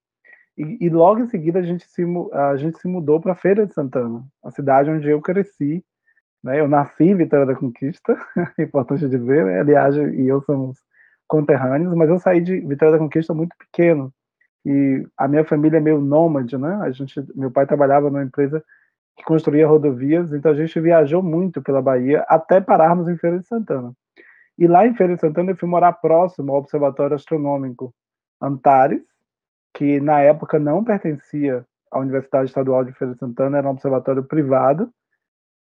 E, 0.58 0.86
e 0.86 0.90
logo 0.90 1.22
em 1.22 1.28
seguida 1.28 1.60
a 1.60 1.64
gente 1.64 1.86
se, 1.90 2.04
a 2.32 2.56
gente 2.56 2.78
se 2.80 2.88
mudou 2.88 3.20
para 3.20 3.36
Feira 3.36 3.66
de 3.66 3.74
Santana, 3.74 4.26
a 4.44 4.52
cidade 4.52 4.90
onde 4.90 5.10
eu 5.10 5.22
cresci, 5.22 5.84
Né? 6.44 6.60
Eu 6.60 6.68
nasci 6.68 7.06
em 7.06 7.16
Vitória 7.16 7.46
da 7.46 7.56
Conquista, 7.56 8.18
é 8.58 8.64
importante 8.64 9.08
dizer, 9.10 9.46
né? 9.46 9.60
aliás, 9.62 9.96
e 9.96 10.28
eu 10.28 10.42
somos 10.42 10.78
conterrâneos, 11.34 11.96
mas 11.96 12.08
eu 12.10 12.20
saí 12.20 12.40
de 12.40 12.60
Vitória 12.60 12.92
da 12.92 13.00
Conquista 13.00 13.34
muito 13.34 13.58
pequeno. 13.58 14.14
E 14.64 15.04
a 15.18 15.28
minha 15.28 15.44
família 15.44 15.78
é 15.78 15.80
meio 15.80 16.00
nômade, 16.00 16.56
né? 16.60 16.76
A 16.84 16.92
gente, 16.92 17.20
meu 17.36 17.50
pai 17.50 17.66
trabalhava 17.66 18.08
numa 18.08 18.22
empresa 18.22 18.64
que 19.18 19.24
construía 19.24 19.68
rodovias, 19.68 20.32
então 20.32 20.52
a 20.52 20.56
gente 20.56 20.80
viajou 20.80 21.24
muito 21.24 21.60
pela 21.60 21.82
Bahia 21.82 22.24
até 22.30 22.62
pararmos 22.62 23.08
em 23.08 23.18
Feira 23.18 23.40
de 23.40 23.48
Santana. 23.48 23.94
E 24.60 24.68
lá 24.68 24.86
em 24.86 24.94
Feira 24.94 25.16
de 25.16 25.22
Santana 25.22 25.52
eu 25.52 25.58
fui 25.58 25.68
morar 25.68 25.94
próximo 25.94 26.52
ao 26.52 26.60
Observatório 26.60 27.16
Astronômico 27.16 27.92
Antares, 28.40 29.02
que 29.74 30.00
na 30.00 30.20
época 30.20 30.60
não 30.60 30.84
pertencia 30.84 31.66
à 31.92 31.98
Universidade 31.98 32.46
Estadual 32.46 32.86
de 32.86 32.94
Feira 32.94 33.16
de 33.16 33.20
Santana, 33.20 33.58
era 33.58 33.68
um 33.68 33.72
observatório 33.72 34.24
privado, 34.24 34.88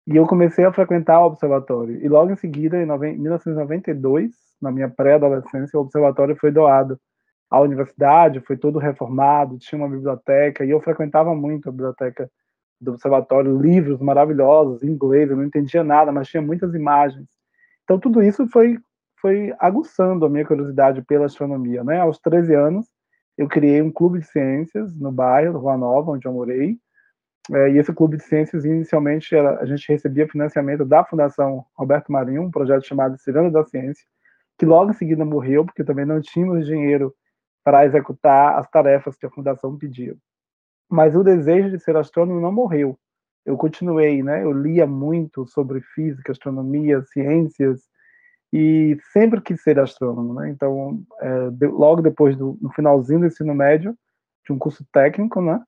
e 0.07 0.17
eu 0.17 0.27
comecei 0.27 0.65
a 0.65 0.73
frequentar 0.73 1.21
o 1.21 1.27
observatório. 1.27 2.05
E 2.05 2.09
logo 2.09 2.33
em 2.33 2.37
seguida, 2.37 2.77
em 2.77 2.87
1992, 2.87 4.31
na 4.61 4.71
minha 4.71 4.89
pré-adolescência, 4.89 5.79
o 5.79 5.83
observatório 5.83 6.37
foi 6.37 6.51
doado 6.51 6.99
à 7.51 7.61
universidade, 7.61 8.41
foi 8.41 8.57
todo 8.57 8.79
reformado, 8.79 9.59
tinha 9.59 9.79
uma 9.79 9.89
biblioteca, 9.89 10.65
e 10.65 10.71
eu 10.71 10.81
frequentava 10.81 11.35
muito 11.35 11.69
a 11.69 11.73
biblioteca 11.73 12.31
do 12.81 12.93
observatório, 12.93 13.61
livros 13.61 14.01
maravilhosos 14.01 14.83
em 14.83 14.89
inglês, 14.89 15.31
eu 15.31 15.37
não 15.37 15.45
entendia 15.45 15.85
nada, 15.85 16.11
mas 16.11 16.29
tinha 16.29 16.43
muitas 16.43 16.75
imagens. 16.75 17.29
Então 17.85 17.99
tudo 17.99 18.23
isso 18.23 18.47
foi 18.49 18.79
foi 19.23 19.55
aguçando 19.61 20.27
a 20.27 20.29
minha 20.29 20.45
curiosidade 20.45 21.01
pela 21.03 21.27
astronomia, 21.27 21.85
né? 21.85 22.01
Aos 22.01 22.19
13 22.19 22.55
anos, 22.57 22.87
eu 23.39 23.47
criei 23.47 23.81
um 23.81 23.91
clube 23.91 24.19
de 24.19 24.27
ciências 24.27 24.93
no 24.97 25.13
bairro, 25.13 25.61
Rua 25.61 25.77
Nova, 25.77 26.11
onde 26.11 26.27
eu 26.27 26.33
morei. 26.33 26.77
É, 27.51 27.71
e 27.71 27.79
esse 27.79 27.93
clube 27.93 28.17
de 28.17 28.23
ciências, 28.23 28.65
inicialmente, 28.65 29.35
era, 29.35 29.61
a 29.61 29.67
gente 29.67 29.89
recebia 29.89 30.29
financiamento 30.29 30.85
da 30.85 31.05
Fundação 31.05 31.65
Roberto 31.75 32.13
Marinho, 32.13 32.43
um 32.43 32.51
projeto 32.51 32.87
chamado 32.87 33.19
Ciranda 33.19 33.51
da 33.51 33.65
Ciência, 33.65 34.05
que 34.59 34.65
logo 34.65 34.91
em 34.91 34.95
seguida 34.95 35.25
morreu, 35.25 35.65
porque 35.65 35.83
também 35.83 36.05
não 36.05 36.21
tínhamos 36.21 36.67
dinheiro 36.67 37.13
para 37.65 37.85
executar 37.85 38.59
as 38.59 38.69
tarefas 38.71 39.17
que 39.17 39.27
a 39.27 39.31
Fundação 39.31 39.77
pedia. 39.77 40.15
Mas 40.89 41.17
o 41.17 41.25
desejo 41.25 41.71
de 41.71 41.83
ser 41.83 41.97
astrônomo 41.97 42.41
não 42.41 42.53
morreu. 42.53 42.99
Eu 43.45 43.57
continuei, 43.57 44.23
né? 44.23 44.45
Eu 44.45 44.53
lia 44.53 44.87
muito 44.87 45.47
sobre 45.47 45.81
física, 45.81 46.31
astronomia, 46.31 47.03
ciências, 47.03 47.83
e 48.53 48.99
sempre 49.13 49.41
quis 49.41 49.63
ser 49.63 49.81
astrônomo, 49.81 50.35
né? 50.35 50.51
Então, 50.51 51.03
é, 51.21 51.51
de, 51.51 51.67
logo 51.67 52.03
depois 52.03 52.37
do 52.37 52.59
no 52.61 52.71
finalzinho 52.73 53.21
do 53.21 53.27
ensino 53.27 53.55
médio, 53.55 53.97
de 54.45 54.53
um 54.53 54.59
curso 54.59 54.85
técnico, 54.93 55.41
né? 55.41 55.61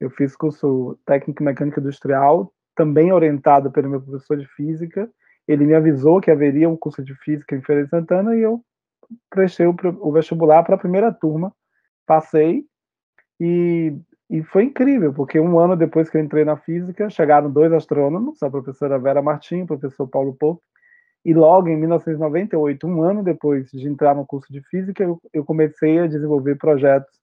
Eu 0.00 0.10
fiz 0.10 0.36
curso 0.36 0.98
técnico 1.04 1.42
mecânica 1.42 1.80
industrial, 1.80 2.52
também 2.74 3.12
orientado 3.12 3.70
pelo 3.70 3.90
meu 3.90 4.00
professor 4.00 4.36
de 4.36 4.46
física. 4.54 5.10
Ele 5.46 5.66
me 5.66 5.74
avisou 5.74 6.20
que 6.20 6.30
haveria 6.30 6.68
um 6.68 6.76
curso 6.76 7.02
de 7.02 7.14
física 7.16 7.56
em 7.56 7.62
Feira 7.62 7.84
de 7.84 7.90
Santana 7.90 8.36
e 8.36 8.42
eu 8.42 8.62
prestei 9.30 9.66
o, 9.66 10.12
vestibular 10.12 10.62
para 10.62 10.74
a 10.74 10.78
primeira 10.78 11.12
turma, 11.12 11.52
passei 12.06 12.64
e, 13.40 13.96
e 14.28 14.42
foi 14.42 14.64
incrível, 14.64 15.12
porque 15.12 15.40
um 15.40 15.58
ano 15.58 15.76
depois 15.76 16.10
que 16.10 16.16
eu 16.16 16.20
entrei 16.20 16.44
na 16.44 16.56
física, 16.56 17.08
chegaram 17.08 17.50
dois 17.50 17.72
astrônomos, 17.72 18.42
a 18.42 18.50
professora 18.50 18.98
Vera 18.98 19.22
Martins, 19.22 19.64
o 19.64 19.66
professor 19.66 20.06
Paulo 20.06 20.34
Pouco, 20.34 20.62
e 21.24 21.34
logo 21.34 21.68
em 21.68 21.76
1998, 21.76 22.86
um 22.86 23.02
ano 23.02 23.22
depois 23.22 23.70
de 23.70 23.88
entrar 23.88 24.14
no 24.14 24.26
curso 24.26 24.52
de 24.52 24.62
física, 24.68 25.02
eu, 25.02 25.20
eu 25.32 25.44
comecei 25.44 25.98
a 25.98 26.06
desenvolver 26.06 26.56
projetos 26.56 27.17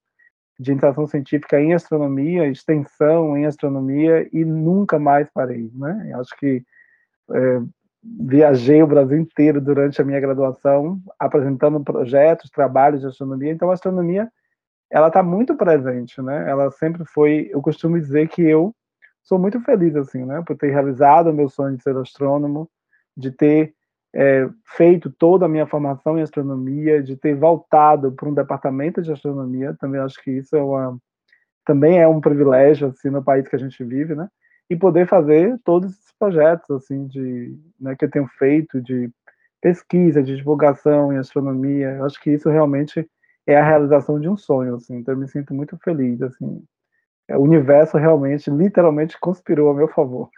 de 0.60 0.72
iniciação 0.72 1.06
científica 1.06 1.60
em 1.60 1.74
astronomia, 1.74 2.48
extensão 2.48 3.38
em 3.38 3.46
astronomia 3.46 4.28
e 4.32 4.46
nunca 4.46 4.98
mais 4.98 5.30
parei, 5.30 5.70
né? 5.74 6.10
Eu 6.12 6.22
acho 6.22 6.36
que 6.38 6.64
é, 7.34 7.62
viajei 8.04 8.82
o 8.82 8.88
Brasil 8.88 9.18
inteiro 9.18 9.60
durante 9.60 10.02
a 10.02 10.06
minha 10.06 10.20
graduação, 10.20 11.00
apresentando 11.20 11.84
projetos, 11.84 12.50
trabalhos 12.50 13.02
de 13.02 13.08
astronomia. 13.08 13.52
Então, 13.52 13.70
a 13.70 13.74
astronomia, 13.74 14.32
ela 14.90 15.08
está 15.08 15.24
muito 15.24 15.56
presente, 15.56 16.22
né? 16.22 16.50
Ela 16.50 16.72
sempre 16.72 17.04
foi. 17.06 17.50
Eu 17.52 17.62
costumo 17.62 18.00
dizer 18.00 18.30
que 18.30 18.42
eu 18.42 18.74
sou 19.24 19.40
muito 19.40 19.60
feliz 19.62 19.96
assim, 19.96 20.24
né? 20.24 20.44
Por 20.46 20.56
ter 20.56 20.72
realizado 20.72 21.32
o 21.32 21.34
meu 21.34 21.50
sonho 21.50 21.76
de 21.76 21.84
ser 21.84 21.98
astrônomo, 21.98 22.70
de 23.18 23.32
ter 23.32 23.74
é, 24.16 24.50
feito 24.78 25.12
toda 25.12 25.46
a 25.46 25.50
minha 25.50 25.68
formação 25.68 26.18
em 26.18 26.22
astronomia, 26.22 27.04
de 27.04 27.18
ter 27.18 27.36
voltado 27.36 28.14
para 28.14 28.30
um 28.30 28.34
departamento 28.34 29.02
de 29.02 29.12
astronomia, 29.12 29.76
também 29.78 30.00
acho 30.00 30.24
que 30.24 30.32
isso 30.32 30.56
é 30.56 30.64
uma, 30.64 30.98
também 31.66 32.00
é 32.00 32.08
um 32.08 32.22
privilégio 32.22 32.88
assim 32.88 33.10
no 33.10 33.22
país 33.22 33.46
que 33.46 33.56
a 33.58 33.60
gente 33.60 33.84
vive, 33.84 34.16
né? 34.16 34.30
E 34.70 34.76
poder 34.76 35.06
fazer 35.06 35.60
todos 35.66 35.92
esses 35.92 36.14
projetos 36.18 36.70
assim 36.72 37.06
de, 37.08 37.60
né, 37.80 37.96
que 37.96 38.06
eu 38.06 38.10
tenho 38.10 38.28
feito 38.40 38.82
de 38.82 39.10
pesquisa, 39.62 40.24
de 40.24 40.38
divulgação 40.38 41.12
em 41.12 41.18
astronomia, 41.18 42.02
acho 42.04 42.22
que 42.22 42.32
isso 42.32 42.50
realmente 42.50 43.06
é 43.46 43.58
a 43.58 43.66
realização 43.66 44.20
de 44.20 44.30
um 44.30 44.38
sonho, 44.38 44.76
assim. 44.76 44.96
Então 44.98 45.14
eu 45.14 45.20
me 45.20 45.28
sinto 45.28 45.54
muito 45.54 45.78
feliz, 45.84 46.22
assim. 46.22 46.64
O 47.32 47.40
universo 47.40 47.98
realmente, 47.98 48.50
literalmente 48.50 49.20
conspirou 49.20 49.70
a 49.72 49.74
meu 49.74 49.88
favor. 49.88 50.30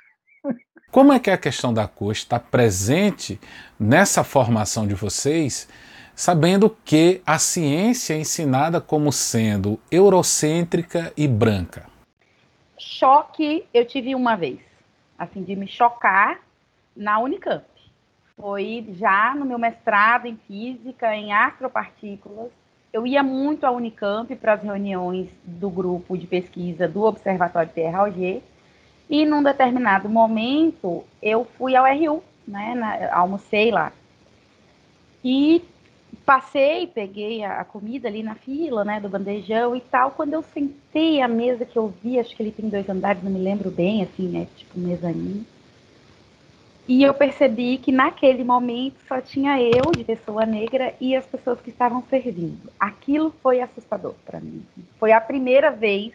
Como 0.89 1.11
é 1.11 1.19
que 1.19 1.29
a 1.29 1.37
questão 1.37 1.73
da 1.73 1.85
cor 1.85 2.13
está 2.13 2.39
presente 2.39 3.39
nessa 3.77 4.23
formação 4.23 4.87
de 4.87 4.95
vocês, 4.95 5.67
sabendo 6.15 6.75
que 6.85 7.21
a 7.25 7.37
ciência 7.37 8.13
é 8.13 8.19
ensinada 8.19 8.79
como 8.79 9.11
sendo 9.11 9.77
eurocêntrica 9.91 11.11
e 11.17 11.27
branca? 11.27 11.85
Choque 12.79 13.67
eu 13.73 13.85
tive 13.85 14.15
uma 14.15 14.37
vez, 14.37 14.59
assim, 15.19 15.43
de 15.43 15.57
me 15.57 15.67
chocar 15.67 16.39
na 16.95 17.19
Unicamp. 17.19 17.65
Foi 18.37 18.87
já 18.97 19.35
no 19.35 19.45
meu 19.45 19.59
mestrado 19.59 20.25
em 20.25 20.37
física, 20.47 21.13
em 21.13 21.33
astropartículas. 21.33 22.49
Eu 22.93 23.05
ia 23.05 23.21
muito 23.21 23.65
à 23.65 23.71
Unicamp 23.71 24.33
para 24.37 24.53
as 24.53 24.63
reuniões 24.63 25.27
do 25.43 25.69
grupo 25.69 26.17
de 26.17 26.25
pesquisa 26.25 26.87
do 26.87 27.03
Observatório 27.03 27.71
Terra 27.73 27.99
Alger 27.99 28.41
e 29.09 29.25
num 29.25 29.41
determinado 29.41 30.09
momento 30.09 31.03
eu 31.21 31.45
fui 31.57 31.75
ao 31.75 31.85
RU, 31.85 32.23
né? 32.47 32.75
Na, 32.75 33.13
almocei 33.13 33.71
lá. 33.71 33.91
E 35.23 35.63
passei, 36.25 36.87
peguei 36.87 37.43
a, 37.43 37.61
a, 37.61 37.65
comida 37.65 38.07
ali 38.07 38.21
na 38.21 38.35
fila, 38.35 38.83
né, 38.83 38.99
do 38.99 39.09
bandejão 39.09 39.75
e 39.75 39.81
tal. 39.81 40.11
Quando 40.11 40.33
eu 40.33 40.43
sentei 40.43 41.21
a 41.21 41.27
mesa 41.27 41.65
que 41.65 41.77
eu 41.77 41.93
vi, 42.03 42.19
acho 42.19 42.35
que 42.35 42.43
ele 42.43 42.51
tem 42.51 42.69
dois 42.69 42.87
andares, 42.89 43.23
não 43.23 43.31
me 43.31 43.39
lembro 43.39 43.71
bem, 43.71 44.03
assim, 44.03 44.27
né, 44.27 44.47
tipo 44.55 44.77
mezanino. 44.79 45.45
E 46.87 47.03
eu 47.03 47.13
percebi 47.13 47.77
que 47.77 47.91
naquele 47.91 48.45
momento 48.45 48.95
só 49.07 49.19
tinha 49.19 49.61
eu 49.61 49.91
de 49.91 50.05
pessoa 50.05 50.45
negra 50.45 50.93
e 51.01 51.15
as 51.15 51.25
pessoas 51.25 51.59
que 51.59 51.69
estavam 51.69 52.01
servindo. 52.09 52.71
Aquilo 52.79 53.33
foi 53.43 53.59
assustador 53.59 54.13
para 54.25 54.39
mim. 54.39 54.65
Foi 54.97 55.11
a 55.11 55.19
primeira 55.19 55.69
vez 55.69 56.13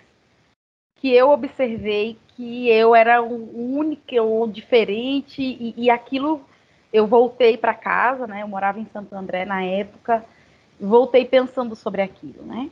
que 1.03 1.13
eu 1.13 1.31
observei 1.31 2.17
que 2.37 2.69
eu 2.69 2.95
era 2.95 3.21
um 3.21 3.77
único 3.77 4.15
ou 4.23 4.47
diferente 4.47 5.43
e, 5.43 5.75
e 5.77 5.91
aquilo 5.91 6.41
eu 6.93 7.09
voltei 7.09 7.57
para 7.57 7.75
casa, 7.75 8.25
né? 8.29 8.43
Eu 8.43 8.47
morava 8.47 8.79
em 8.79 8.87
Santo 8.87 9.13
André 9.13 9.45
na 9.45 9.65
época, 9.65 10.25
voltei 10.81 11.25
pensando 11.25 11.75
sobre 11.75 12.03
aquilo, 12.03 12.45
né? 12.45 12.71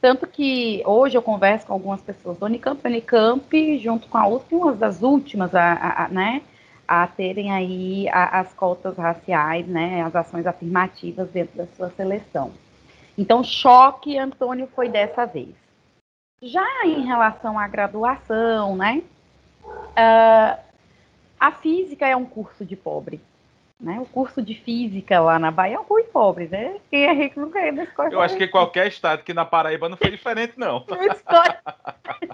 Tanto 0.00 0.26
que 0.26 0.82
hoje 0.84 1.16
eu 1.16 1.22
converso 1.22 1.68
com 1.68 1.72
algumas 1.72 2.02
pessoas 2.02 2.36
do 2.36 2.46
Unicamp, 2.46 2.84
Unicamp, 2.84 3.78
junto 3.78 4.08
com 4.08 4.18
a 4.18 4.26
USP, 4.26 4.56
uma 4.56 4.72
das 4.72 5.00
últimas 5.00 5.54
a, 5.54 5.72
a, 5.74 6.04
a 6.06 6.08
né, 6.08 6.42
a 6.86 7.06
terem 7.06 7.52
aí 7.52 8.08
a, 8.08 8.40
as 8.40 8.52
cotas 8.54 8.96
raciais, 8.96 9.68
né, 9.68 10.02
as 10.02 10.16
ações 10.16 10.48
afirmativas 10.48 11.30
dentro 11.30 11.56
da 11.56 11.66
sua 11.76 11.90
seleção. 11.90 12.50
Então, 13.16 13.44
choque, 13.44 14.18
Antônio, 14.18 14.68
foi 14.74 14.88
dessa 14.88 15.24
vez. 15.26 15.67
Já 16.40 16.66
em 16.84 17.04
relação 17.04 17.58
à 17.58 17.66
graduação, 17.66 18.76
né? 18.76 19.02
Uh, 19.64 20.58
a 21.38 21.52
física 21.52 22.06
é 22.06 22.16
um 22.16 22.24
curso 22.24 22.64
de 22.64 22.76
pobre. 22.76 23.20
Né? 23.80 24.00
O 24.00 24.06
curso 24.06 24.42
de 24.42 24.54
física 24.54 25.20
lá 25.20 25.38
na 25.38 25.52
Bahia 25.52 25.76
é 25.76 25.78
um 25.78 25.84
curso 25.84 26.06
de 26.06 26.12
pobre, 26.12 26.48
né? 26.48 26.80
Quem 26.90 27.06
é 27.06 27.12
rico 27.12 27.40
não 27.40 27.50
quer 27.50 27.72
escolhe. 27.74 28.12
Eu 28.12 28.20
acho 28.20 28.36
que 28.36 28.48
qualquer 28.48 28.88
estado 28.88 29.22
que 29.22 29.32
na 29.32 29.44
Paraíba 29.44 29.88
não 29.88 29.96
foi 29.96 30.10
diferente, 30.10 30.54
não. 30.56 30.84
não, 30.90 31.06
escolhe, 31.06 31.56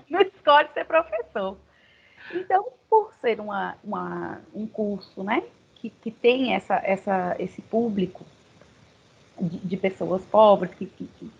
não 0.08 0.20
escolhe 0.22 0.68
ser 0.72 0.84
professor. 0.86 1.58
Então, 2.32 2.66
por 2.88 3.12
ser 3.20 3.40
uma, 3.40 3.76
uma, 3.84 4.40
um 4.54 4.66
curso 4.66 5.22
né, 5.22 5.42
que, 5.74 5.90
que 5.90 6.10
tem 6.10 6.54
essa, 6.54 6.80
essa, 6.82 7.36
esse 7.38 7.60
público 7.60 8.24
de, 9.38 9.58
de 9.58 9.76
pessoas 9.76 10.24
pobres, 10.24 10.72
que, 10.74 10.86
que, 10.86 11.30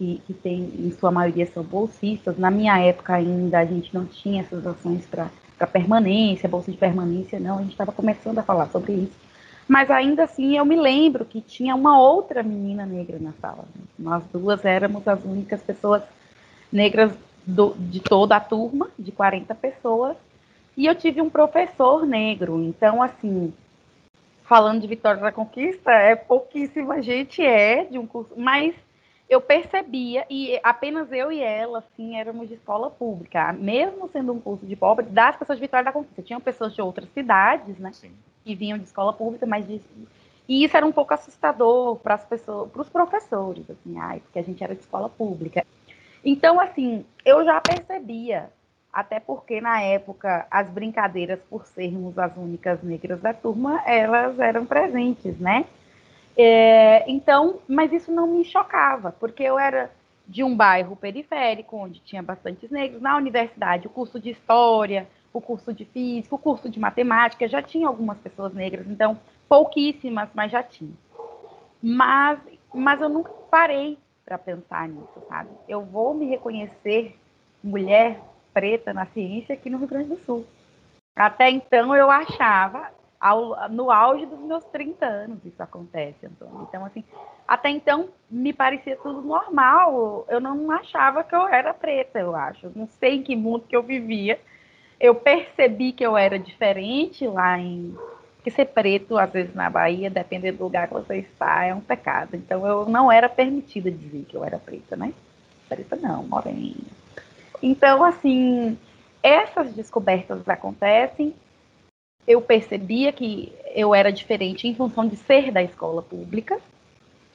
que, 0.00 0.22
que 0.26 0.32
tem, 0.32 0.72
em 0.78 0.90
sua 0.92 1.10
maioria, 1.10 1.46
são 1.52 1.62
bolsistas. 1.62 2.38
Na 2.38 2.50
minha 2.50 2.78
época 2.78 3.12
ainda 3.12 3.58
a 3.58 3.66
gente 3.66 3.92
não 3.92 4.06
tinha 4.06 4.40
essas 4.40 4.66
ações 4.66 5.04
para 5.04 5.66
permanência, 5.66 6.48
bolsa 6.48 6.72
de 6.72 6.78
permanência, 6.78 7.38
não, 7.38 7.58
a 7.58 7.60
gente 7.60 7.72
estava 7.72 7.92
começando 7.92 8.38
a 8.38 8.42
falar 8.42 8.68
sobre 8.68 8.94
isso. 8.94 9.12
Mas 9.68 9.90
ainda 9.90 10.24
assim 10.24 10.56
eu 10.56 10.64
me 10.64 10.74
lembro 10.74 11.26
que 11.26 11.42
tinha 11.42 11.76
uma 11.76 12.00
outra 12.00 12.42
menina 12.42 12.86
negra 12.86 13.18
na 13.20 13.32
sala. 13.42 13.66
Nós 13.98 14.24
duas 14.32 14.64
éramos 14.64 15.06
as 15.06 15.22
únicas 15.22 15.60
pessoas 15.60 16.02
negras 16.72 17.12
do, 17.46 17.74
de 17.78 18.00
toda 18.00 18.36
a 18.36 18.40
turma, 18.40 18.88
de 18.98 19.12
40 19.12 19.54
pessoas, 19.54 20.16
E 20.76 20.86
eu 20.86 20.94
tive 20.94 21.20
um 21.20 21.28
professor 21.28 22.06
negro, 22.06 22.62
então, 22.62 23.02
assim, 23.02 23.52
falando 24.44 24.80
de 24.80 24.86
Vitória 24.86 25.20
da 25.20 25.30
Conquista, 25.30 25.90
é 25.90 26.14
pouquíssima 26.14 27.02
gente 27.02 27.44
é 27.44 27.84
de 27.84 27.98
um 27.98 28.06
curso, 28.06 28.32
mas 28.34 28.74
eu 29.30 29.40
percebia, 29.40 30.26
e 30.28 30.58
apenas 30.60 31.12
eu 31.12 31.30
e 31.30 31.40
ela, 31.40 31.78
assim, 31.78 32.16
éramos 32.16 32.48
de 32.48 32.54
escola 32.54 32.90
pública, 32.90 33.52
mesmo 33.52 34.08
sendo 34.08 34.32
um 34.32 34.40
curso 34.40 34.66
de 34.66 34.74
pobre, 34.74 35.06
das 35.06 35.36
pessoas 35.36 35.56
de 35.56 35.62
Vitória 35.62 35.84
da 35.84 35.92
Conquista. 35.92 36.20
Tinham 36.20 36.40
pessoas 36.40 36.74
de 36.74 36.82
outras 36.82 37.08
cidades, 37.14 37.78
né, 37.78 37.92
Sim. 37.92 38.10
que 38.44 38.56
vinham 38.56 38.76
de 38.76 38.84
escola 38.84 39.12
pública, 39.12 39.46
mas 39.46 39.64
de, 39.68 39.80
e 40.48 40.64
isso 40.64 40.76
era 40.76 40.84
um 40.84 40.90
pouco 40.90 41.14
assustador 41.14 41.94
para 42.00 42.14
as 42.14 42.24
pessoas, 42.24 42.72
para 42.72 42.82
os 42.82 42.88
professores, 42.88 43.70
assim, 43.70 43.96
ai, 44.00 44.18
porque 44.18 44.40
a 44.40 44.42
gente 44.42 44.64
era 44.64 44.74
de 44.74 44.80
escola 44.80 45.08
pública. 45.08 45.64
Então, 46.24 46.58
assim, 46.58 47.06
eu 47.24 47.44
já 47.44 47.60
percebia, 47.60 48.50
até 48.92 49.20
porque 49.20 49.60
na 49.60 49.80
época 49.80 50.44
as 50.50 50.68
brincadeiras 50.68 51.38
por 51.48 51.66
sermos 51.66 52.18
as 52.18 52.36
únicas 52.36 52.82
negras 52.82 53.20
da 53.20 53.32
turma, 53.32 53.80
elas 53.86 54.40
eram 54.40 54.66
presentes, 54.66 55.38
né? 55.38 55.66
É, 56.42 57.04
então, 57.06 57.60
mas 57.68 57.92
isso 57.92 58.10
não 58.10 58.26
me 58.26 58.44
chocava, 58.44 59.12
porque 59.12 59.42
eu 59.42 59.58
era 59.58 59.90
de 60.26 60.42
um 60.42 60.56
bairro 60.56 60.96
periférico, 60.96 61.76
onde 61.76 62.00
tinha 62.00 62.22
bastantes 62.22 62.70
negros. 62.70 63.02
Na 63.02 63.16
universidade, 63.16 63.86
o 63.86 63.90
curso 63.90 64.18
de 64.18 64.30
história, 64.30 65.06
o 65.34 65.40
curso 65.40 65.70
de 65.74 65.84
física, 65.84 66.34
o 66.34 66.38
curso 66.38 66.70
de 66.70 66.80
matemática, 66.80 67.46
já 67.46 67.60
tinha 67.60 67.86
algumas 67.86 68.16
pessoas 68.18 68.54
negras. 68.54 68.86
Então, 68.86 69.18
pouquíssimas, 69.46 70.30
mas 70.32 70.50
já 70.50 70.62
tinha. 70.62 70.94
Mas, 71.82 72.38
mas 72.72 73.00
eu 73.02 73.10
nunca 73.10 73.32
parei 73.50 73.98
para 74.24 74.38
pensar 74.38 74.88
nisso, 74.88 75.22
sabe? 75.28 75.50
Eu 75.68 75.82
vou 75.82 76.14
me 76.14 76.26
reconhecer 76.26 77.18
mulher 77.62 78.18
preta 78.54 78.94
na 78.94 79.04
ciência 79.06 79.54
aqui 79.54 79.68
no 79.68 79.76
Rio 79.76 79.88
Grande 79.88 80.08
do 80.08 80.24
Sul. 80.24 80.46
Até 81.14 81.50
então 81.50 81.94
eu 81.94 82.10
achava, 82.10 82.90
ao, 83.20 83.68
no 83.68 83.90
auge 83.90 84.24
dos 84.26 84.40
meus 84.40 84.64
30 84.64 85.04
anos, 85.04 85.44
isso 85.44 85.62
acontece, 85.62 86.24
Antônio. 86.24 86.66
Então, 86.68 86.84
assim, 86.84 87.04
até 87.46 87.68
então 87.68 88.08
me 88.30 88.52
parecia 88.52 88.96
tudo 88.96 89.20
normal. 89.20 90.24
Eu 90.28 90.40
não 90.40 90.70
achava 90.70 91.22
que 91.22 91.34
eu 91.34 91.46
era 91.46 91.74
preta, 91.74 92.18
eu 92.18 92.34
acho. 92.34 92.70
Não 92.74 92.88
sei 92.98 93.16
em 93.16 93.22
que 93.22 93.36
mundo 93.36 93.66
que 93.68 93.76
eu 93.76 93.82
vivia. 93.82 94.40
Eu 94.98 95.14
percebi 95.14 95.92
que 95.92 96.04
eu 96.04 96.16
era 96.16 96.38
diferente 96.38 97.26
lá 97.26 97.58
em 97.58 97.94
porque 98.40 98.50
ser 98.50 98.66
preto, 98.66 99.18
às 99.18 99.30
vezes, 99.30 99.54
na 99.54 99.68
Bahia, 99.68 100.08
dependendo 100.08 100.56
do 100.58 100.64
lugar 100.64 100.88
que 100.88 100.94
você 100.94 101.18
está, 101.18 101.62
é 101.64 101.74
um 101.74 101.80
pecado. 101.80 102.34
Então, 102.34 102.66
eu 102.66 102.86
não 102.86 103.12
era 103.12 103.28
permitida 103.28 103.90
dizer 103.90 104.24
que 104.26 104.34
eu 104.34 104.42
era 104.42 104.58
preta, 104.58 104.96
né? 104.96 105.12
Preta 105.68 105.94
não, 105.96 106.22
morena. 106.22 106.74
Então, 107.62 108.02
assim, 108.02 108.78
essas 109.22 109.74
descobertas 109.74 110.48
acontecem. 110.48 111.34
Eu 112.30 112.40
percebia 112.40 113.10
que 113.10 113.52
eu 113.74 113.92
era 113.92 114.12
diferente 114.12 114.68
em 114.68 114.72
função 114.72 115.04
de 115.04 115.16
ser 115.16 115.50
da 115.50 115.60
escola 115.64 116.00
pública, 116.00 116.60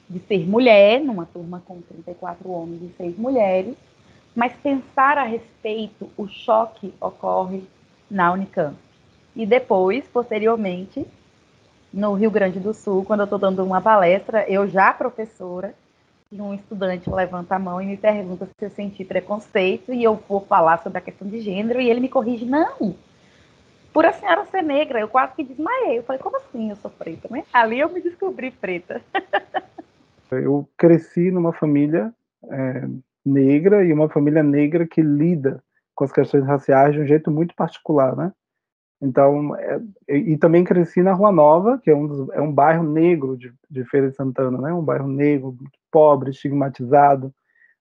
de 0.08 0.18
ser 0.20 0.48
mulher, 0.48 1.02
numa 1.02 1.26
turma 1.26 1.62
com 1.66 1.82
34 1.82 2.50
homens 2.50 2.80
e 2.80 2.94
6 2.96 3.18
mulheres. 3.18 3.76
Mas 4.34 4.54
pensar 4.54 5.18
a 5.18 5.22
respeito, 5.22 6.10
o 6.16 6.26
choque 6.26 6.94
ocorre 6.98 7.62
na 8.10 8.32
Unicamp 8.32 8.74
e 9.34 9.44
depois, 9.44 10.02
posteriormente, 10.08 11.06
no 11.92 12.14
Rio 12.14 12.30
Grande 12.30 12.58
do 12.58 12.72
Sul, 12.72 13.04
quando 13.04 13.20
eu 13.20 13.24
estou 13.24 13.38
dando 13.38 13.62
uma 13.62 13.82
palestra, 13.82 14.48
eu 14.48 14.66
já 14.66 14.94
professora, 14.94 15.74
e 16.32 16.40
um 16.40 16.54
estudante 16.54 17.10
levanta 17.10 17.54
a 17.54 17.58
mão 17.58 17.82
e 17.82 17.84
me 17.84 17.98
pergunta 17.98 18.46
se 18.46 18.64
eu 18.64 18.70
senti 18.70 19.04
preconceito, 19.04 19.92
e 19.92 20.02
eu 20.02 20.18
vou 20.26 20.40
falar 20.40 20.82
sobre 20.82 20.96
a 20.96 21.02
questão 21.02 21.28
de 21.28 21.42
gênero, 21.42 21.82
e 21.82 21.90
ele 21.90 22.00
me 22.00 22.08
corrige, 22.08 22.46
não, 22.46 22.94
por 23.96 24.04
a 24.04 24.12
senhora 24.12 24.44
ser 24.44 24.60
negra, 24.60 25.00
eu 25.00 25.08
quase 25.08 25.34
que 25.34 25.42
desmaiei. 25.42 25.96
Eu 25.96 26.02
falei, 26.02 26.20
como 26.20 26.36
assim 26.36 26.68
eu 26.68 26.76
sou 26.76 26.90
preta? 26.90 27.28
Né? 27.30 27.44
Ali 27.50 27.80
eu 27.80 27.88
me 27.88 28.02
descobri 28.02 28.50
preta. 28.50 29.00
eu 30.30 30.68
cresci 30.76 31.30
numa 31.30 31.50
família 31.50 32.12
é, 32.44 32.86
negra 33.24 33.82
e 33.86 33.94
uma 33.94 34.10
família 34.10 34.42
negra 34.42 34.86
que 34.86 35.00
lida 35.00 35.64
com 35.94 36.04
as 36.04 36.12
questões 36.12 36.44
raciais 36.44 36.92
de 36.92 37.00
um 37.00 37.06
jeito 37.06 37.30
muito 37.30 37.54
particular, 37.54 38.14
né? 38.14 38.34
Então, 39.00 39.56
é, 39.56 39.80
e, 40.10 40.36
também 40.36 40.62
cresci 40.62 41.02
na 41.02 41.14
Rua 41.14 41.32
Nova, 41.32 41.80
que 41.82 41.90
é 41.90 41.96
um, 41.96 42.06
dos, 42.06 42.28
é 42.34 42.40
um 42.42 42.52
bairro 42.52 42.84
negro 42.84 43.34
de, 43.34 43.50
de 43.70 43.82
Feira 43.86 44.10
de 44.10 44.16
Santana, 44.16 44.58
né? 44.58 44.74
Um 44.74 44.84
bairro 44.84 45.08
negro, 45.08 45.56
pobre, 45.90 46.32
estigmatizado, 46.32 47.32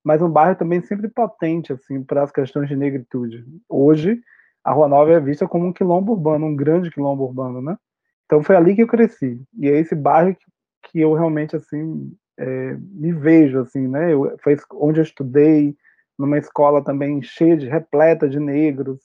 mas 0.01 0.21
um 0.21 0.29
bairro 0.29 0.55
também 0.55 0.79
sempre 0.79 1.09
potente, 1.09 1.73
assim, 1.73 2.01
para 2.01 2.23
as 2.23 2.31
questões 2.31 2.69
de 2.69 2.75
negritude. 2.77 3.43
Hoje, 3.67 4.21
a 4.65 4.73
Rua 4.73 4.88
Nova 4.88 5.13
é 5.13 5.19
vista 5.19 5.47
como 5.47 5.67
um 5.67 5.73
quilombo 5.73 6.13
urbano, 6.13 6.47
um 6.47 6.56
grande 6.56 6.91
quilombo 6.91 7.23
urbano, 7.23 7.62
né? 7.62 7.78
Então, 8.25 8.43
foi 8.43 8.56
ali 8.56 8.75
que 8.75 8.82
eu 8.82 8.88
cresci. 8.88 9.41
E 9.58 9.69
é 9.69 9.80
esse 9.80 9.95
bairro 9.95 10.36
que, 10.36 10.45
que 10.89 10.99
eu 10.99 11.13
realmente, 11.13 11.56
assim, 11.56 12.12
é, 12.38 12.75
me 12.80 13.13
vejo, 13.13 13.60
assim, 13.60 13.88
né? 13.88 14.13
Eu, 14.13 14.36
foi 14.43 14.58
onde 14.73 14.99
eu 14.99 15.04
estudei, 15.04 15.75
numa 16.17 16.38
escola 16.38 16.84
também 16.84 17.21
cheia 17.21 17.56
de, 17.56 17.67
repleta 17.67 18.28
de 18.28 18.39
negros, 18.39 18.99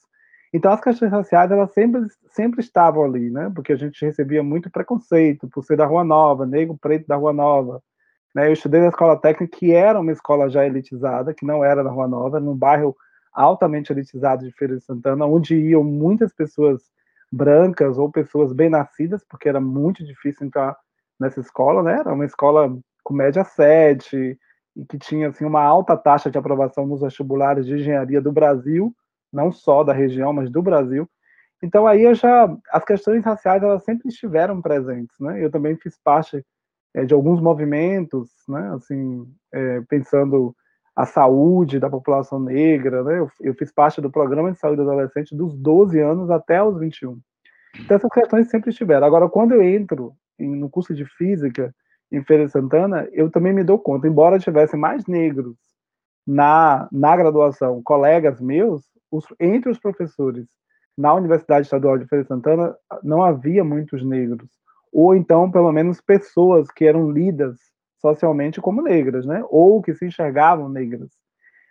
então, 0.53 0.71
as 0.71 0.81
questões 0.81 1.11
raciais, 1.11 1.49
elas 1.49 1.73
sempre, 1.73 2.01
sempre 2.29 2.59
estavam 2.59 3.03
ali, 3.05 3.29
né? 3.29 3.49
Porque 3.55 3.71
a 3.71 3.75
gente 3.77 4.03
recebia 4.03 4.43
muito 4.43 4.69
preconceito 4.69 5.47
por 5.47 5.63
ser 5.63 5.77
da 5.77 5.85
Rua 5.85 6.03
Nova, 6.03 6.45
negro 6.45 6.77
preto 6.79 7.07
da 7.07 7.15
Rua 7.15 7.31
Nova. 7.31 7.81
Né? 8.35 8.47
Eu 8.47 8.53
estudei 8.53 8.81
na 8.81 8.89
escola 8.89 9.17
técnica, 9.17 9.57
que 9.57 9.71
era 9.71 9.99
uma 9.99 10.11
escola 10.11 10.49
já 10.49 10.65
elitizada, 10.65 11.33
que 11.33 11.45
não 11.45 11.63
era 11.63 11.83
na 11.83 11.89
Rua 11.89 12.07
Nova, 12.07 12.39
num 12.39 12.55
bairro 12.55 12.95
altamente 13.33 13.91
elitizado 13.91 14.45
de 14.45 14.51
Feira 14.53 14.77
de 14.77 14.83
Santana, 14.83 15.25
onde 15.25 15.55
iam 15.55 15.83
muitas 15.83 16.33
pessoas 16.33 16.81
brancas 17.31 17.97
ou 17.97 18.11
pessoas 18.11 18.51
bem 18.51 18.69
nascidas, 18.69 19.23
porque 19.23 19.47
era 19.47 19.61
muito 19.61 20.03
difícil 20.05 20.47
entrar 20.47 20.75
nessa 21.19 21.39
escola, 21.39 21.81
né? 21.81 21.99
Era 21.99 22.13
uma 22.13 22.25
escola 22.25 22.77
com 23.03 23.13
média 23.13 23.43
7 23.43 24.37
e 24.75 24.85
que 24.85 24.97
tinha 24.97 25.29
assim 25.29 25.45
uma 25.45 25.63
alta 25.63 25.95
taxa 25.97 26.29
de 26.29 26.37
aprovação 26.37 26.85
nos 26.85 27.01
vestibulares 27.01 27.65
de 27.65 27.75
engenharia 27.75 28.21
do 28.21 28.31
Brasil 28.31 28.93
não 29.31 29.51
só 29.51 29.83
da 29.83 29.93
região, 29.93 30.33
mas 30.33 30.49
do 30.49 30.61
Brasil. 30.61 31.09
Então 31.63 31.87
aí 31.87 32.13
já 32.15 32.53
as 32.71 32.83
questões 32.83 33.23
raciais 33.23 33.63
elas 33.63 33.83
sempre 33.83 34.09
estiveram 34.09 34.61
presentes, 34.61 35.15
né? 35.19 35.43
Eu 35.43 35.49
também 35.49 35.75
fiz 35.77 35.97
parte 36.03 36.43
é, 36.93 37.05
de 37.05 37.13
alguns 37.13 37.39
movimentos, 37.39 38.29
né? 38.47 38.73
Assim, 38.75 39.31
é, 39.53 39.81
pensando 39.81 40.55
a 40.95 41.05
saúde 41.05 41.79
da 41.79 41.89
população 41.89 42.39
negra, 42.39 43.03
né? 43.03 43.19
Eu, 43.19 43.29
eu, 43.41 43.53
fiz 43.55 43.71
parte 43.71 44.01
do 44.01 44.11
programa 44.11 44.51
de 44.51 44.59
saúde 44.59 44.81
adolescente 44.81 45.35
dos 45.35 45.55
12 45.55 45.99
anos 45.99 46.29
até 46.29 46.61
os 46.61 46.77
21. 46.77 47.19
Então 47.79 47.97
essas 47.97 48.11
questões 48.11 48.49
sempre 48.49 48.71
estiveram. 48.71 49.07
Agora 49.07 49.29
quando 49.29 49.53
eu 49.53 49.63
entro 49.63 50.13
em, 50.37 50.53
no 50.55 50.69
curso 50.69 50.93
de 50.93 51.05
física 51.05 51.73
em 52.11 52.23
Feira 52.23 52.45
de 52.45 52.51
Santana, 52.51 53.07
eu 53.13 53.31
também 53.31 53.53
me 53.53 53.63
dou 53.63 53.79
conta, 53.79 54.07
embora 54.07 54.37
tivesse 54.37 54.75
mais 54.75 55.05
negros 55.07 55.55
na, 56.27 56.87
na 56.91 57.15
graduação, 57.15 57.81
colegas 57.81 58.41
meus, 58.41 58.83
os, 59.09 59.25
entre 59.39 59.71
os 59.71 59.79
professores 59.79 60.45
na 60.97 61.13
Universidade 61.13 61.65
Estadual 61.65 61.97
de 61.97 62.05
Feira 62.05 62.23
de 62.23 62.27
Santana 62.27 62.75
não 63.01 63.23
havia 63.23 63.63
muitos 63.63 64.03
negros, 64.05 64.49
ou 64.91 65.15
então 65.15 65.49
pelo 65.49 65.71
menos 65.71 66.01
pessoas 66.01 66.69
que 66.69 66.85
eram 66.85 67.09
lidas 67.09 67.70
socialmente 68.01 68.59
como 68.59 68.81
negras, 68.81 69.25
né? 69.25 69.43
Ou 69.49 69.81
que 69.81 69.93
se 69.93 70.05
enxergavam 70.05 70.67
negras. 70.67 71.11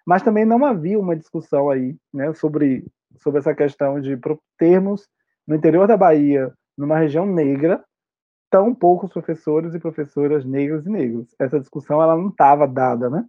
Mas 0.06 0.22
também 0.22 0.44
não 0.44 0.64
havia 0.64 0.98
uma 0.98 1.16
discussão 1.16 1.68
aí, 1.68 1.96
né, 2.12 2.32
sobre 2.32 2.84
sobre 3.18 3.40
essa 3.40 3.54
questão 3.54 4.00
de 4.00 4.18
termos 4.56 5.06
no 5.46 5.54
interior 5.54 5.86
da 5.86 5.96
Bahia, 5.96 6.52
numa 6.78 6.96
região 6.96 7.26
negra, 7.26 7.82
tão 8.50 8.74
poucos 8.74 9.12
professores 9.12 9.74
e 9.74 9.78
professoras 9.78 10.44
negras 10.44 10.86
e 10.86 10.90
negros. 10.90 11.34
Essa 11.38 11.60
discussão 11.60 12.02
ela 12.02 12.16
não 12.16 12.28
estava 12.28 12.66
dada, 12.66 13.10
né? 13.10 13.24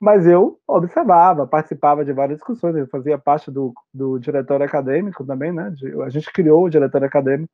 Mas 0.00 0.26
eu 0.26 0.58
observava, 0.66 1.46
participava 1.46 2.04
de 2.04 2.12
várias 2.12 2.38
discussões, 2.38 2.76
eu 2.76 2.86
fazia 2.86 3.18
parte 3.18 3.50
do, 3.50 3.72
do 3.92 4.18
diretório 4.18 4.64
acadêmico 4.64 5.24
também, 5.24 5.52
né? 5.52 5.70
De, 5.70 6.00
a 6.02 6.08
gente 6.08 6.32
criou 6.32 6.64
o 6.64 6.70
diretório 6.70 7.06
acadêmico, 7.06 7.52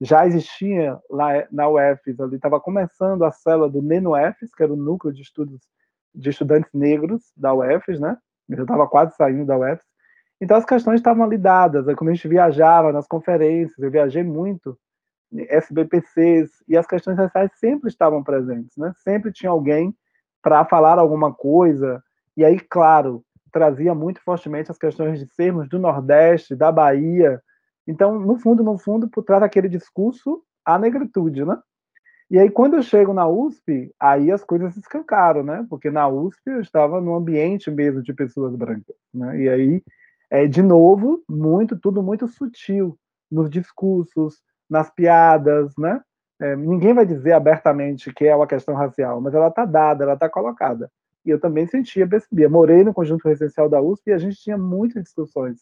já 0.00 0.26
existia 0.26 0.98
lá 1.10 1.46
na 1.50 1.68
UFES, 1.68 2.20
ali 2.20 2.36
estava 2.36 2.60
começando 2.60 3.24
a 3.24 3.32
célula 3.32 3.68
do 3.68 3.82
NENUFES, 3.82 4.54
que 4.54 4.62
era 4.62 4.72
o 4.72 4.76
núcleo 4.76 5.12
de 5.12 5.22
estudos 5.22 5.60
de 6.14 6.30
estudantes 6.30 6.70
negros 6.72 7.32
da 7.36 7.52
UFES, 7.54 8.00
né? 8.00 8.16
Eu 8.48 8.62
estava 8.62 8.86
quase 8.86 9.14
saindo 9.16 9.46
da 9.46 9.58
UFES. 9.58 9.84
Então 10.40 10.56
as 10.56 10.64
questões 10.64 11.00
estavam 11.00 11.24
ali 11.24 11.38
dadas, 11.38 11.84
quando 11.94 12.10
a 12.10 12.14
gente 12.14 12.28
viajava 12.28 12.92
nas 12.92 13.06
conferências, 13.06 13.78
eu 13.78 13.90
viajei 13.90 14.22
muito, 14.22 14.78
SBPCs, 15.32 16.50
e 16.68 16.76
as 16.76 16.86
questões 16.86 17.16
raciais 17.16 17.50
sempre 17.58 17.88
estavam 17.88 18.22
presentes, 18.22 18.76
né? 18.76 18.92
Sempre 18.98 19.32
tinha 19.32 19.50
alguém 19.50 19.94
para 20.42 20.64
falar 20.64 20.98
alguma 20.98 21.34
coisa. 21.34 22.02
E 22.36 22.44
aí, 22.44 22.60
claro, 22.60 23.24
trazia 23.50 23.94
muito 23.94 24.20
fortemente 24.22 24.70
as 24.70 24.78
questões 24.78 25.18
de 25.18 25.26
sermos 25.26 25.68
do 25.68 25.78
Nordeste, 25.78 26.54
da 26.54 26.70
Bahia. 26.70 27.40
Então, 27.86 28.18
no 28.18 28.38
fundo, 28.38 28.62
no 28.62 28.78
fundo, 28.78 29.08
por 29.08 29.22
trás 29.22 29.40
daquele 29.40 29.68
discurso, 29.68 30.42
a 30.64 30.78
negritude, 30.78 31.44
né? 31.44 31.58
E 32.28 32.38
aí, 32.38 32.50
quando 32.50 32.74
eu 32.74 32.82
chego 32.82 33.12
na 33.12 33.28
USP, 33.28 33.94
aí 34.00 34.32
as 34.32 34.42
coisas 34.42 34.74
se 34.74 34.80
escancaram, 34.80 35.44
né? 35.44 35.64
Porque 35.70 35.90
na 35.90 36.08
USP 36.08 36.42
eu 36.46 36.60
estava 36.60 37.00
num 37.00 37.14
ambiente 37.14 37.70
mesmo 37.70 38.02
de 38.02 38.12
pessoas 38.12 38.54
brancas, 38.56 38.96
né? 39.14 39.40
E 39.40 39.48
aí 39.48 39.82
é, 40.30 40.46
de 40.46 40.62
novo, 40.62 41.22
muito, 41.28 41.78
tudo 41.78 42.02
muito 42.02 42.26
sutil 42.26 42.98
nos 43.30 43.48
discursos, 43.48 44.42
nas 44.68 44.90
piadas, 44.90 45.72
né? 45.78 46.00
É, 46.40 46.54
ninguém 46.56 46.92
vai 46.92 47.06
dizer 47.06 47.32
abertamente 47.32 48.12
que 48.12 48.26
é 48.26 48.34
uma 48.34 48.46
questão 48.46 48.74
racial, 48.74 49.20
mas 49.20 49.34
ela 49.34 49.48
está 49.48 49.64
dada, 49.64 50.04
ela 50.04 50.14
está 50.14 50.28
colocada. 50.28 50.90
E 51.24 51.30
eu 51.30 51.40
também 51.40 51.66
sentia, 51.66 52.06
percebia. 52.06 52.48
Morei 52.48 52.84
no 52.84 52.92
conjunto 52.92 53.26
residencial 53.26 53.68
da 53.68 53.80
USP 53.80 54.10
e 54.10 54.12
a 54.12 54.18
gente 54.18 54.36
tinha 54.36 54.58
muitas 54.58 55.02
discussões 55.04 55.60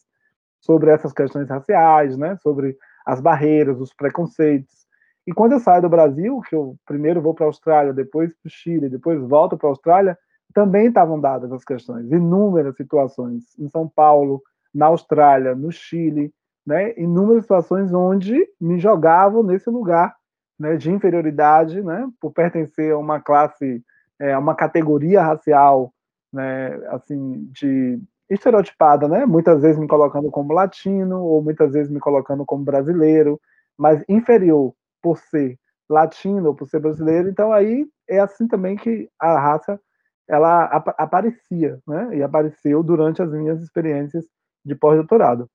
sobre 0.65 0.91
essas 0.91 1.13
questões 1.13 1.49
raciais, 1.49 2.17
né? 2.17 2.37
Sobre 2.43 2.77
as 3.05 3.21
barreiras, 3.21 3.79
os 3.79 3.93
preconceitos. 3.93 4.87
E 5.27 5.33
quando 5.33 5.53
eu 5.53 5.61
saio 5.61 5.83
do 5.83 5.89
Brasil, 5.89 6.41
que 6.49 6.55
eu 6.55 6.77
primeiro 6.87 7.21
vou 7.21 7.35
para 7.35 7.45
a 7.45 7.49
Austrália, 7.49 7.93
depois 7.93 8.31
para 8.31 8.49
o 8.49 8.51
Chile, 8.51 8.89
depois 8.89 9.21
volto 9.21 9.57
para 9.57 9.69
a 9.69 9.73
Austrália, 9.73 10.19
também 10.55 10.87
estavam 10.87 11.21
dadas 11.21 11.53
as 11.53 11.65
questões, 11.65 12.11
inúmeras 12.11 12.77
situações 12.77 13.43
em 13.59 13.69
São 13.69 13.89
Paulo, 13.89 14.43
na 14.73 14.87
Austrália, 14.87 15.55
no 15.55 15.71
Chile, 15.71 16.33
né, 16.67 16.95
inúmeras 16.99 17.45
situações 17.45 17.93
onde 17.93 18.47
me 18.61 18.79
jogavam 18.79 19.43
nesse 19.43 19.69
lugar 19.69 20.15
né, 20.59 20.77
de 20.77 20.91
inferioridade, 20.91 21.83
né, 21.83 22.09
por 22.21 22.33
pertencer 22.33 22.93
a 22.93 22.99
uma 22.99 23.21
classe, 23.21 23.83
é, 24.21 24.33
a 24.33 24.39
uma 24.39 24.55
categoria 24.55 25.23
racial, 25.23 25.93
né, 26.33 26.75
assim, 26.89 27.49
de 27.53 28.01
estereotipada, 28.31 29.09
né, 29.09 29.27
muitas 29.27 29.63
vezes 29.63 29.79
me 29.79 29.87
colocando 29.89 30.31
como 30.31 30.53
latino 30.53 31.21
ou 31.23 31.43
muitas 31.43 31.73
vezes 31.73 31.91
me 31.91 32.01
colocando 32.01 32.45
como 32.47 32.65
brasileiro, 32.65 33.41
mas 33.79 34.03
inferior 34.09 34.75
por 35.03 35.19
ser 35.19 35.59
latino 35.89 36.49
ou 36.49 36.55
por 36.55 36.69
ser 36.69 36.81
brasileiro. 36.81 37.29
Então 37.29 37.53
aí 37.53 37.87
é 38.09 38.21
assim 38.21 38.49
também 38.49 38.77
que 38.77 39.09
a 39.21 39.39
raça 39.39 39.81
ela 40.29 40.65
ap 40.65 40.89
aparecia, 40.99 41.79
né, 41.87 42.17
e 42.17 42.23
apareceu 42.23 42.83
durante 42.83 43.23
as 43.23 43.31
minhas 43.33 43.61
experiências 43.63 44.25
de 44.65 44.75
pós-doutorado. 44.75 45.49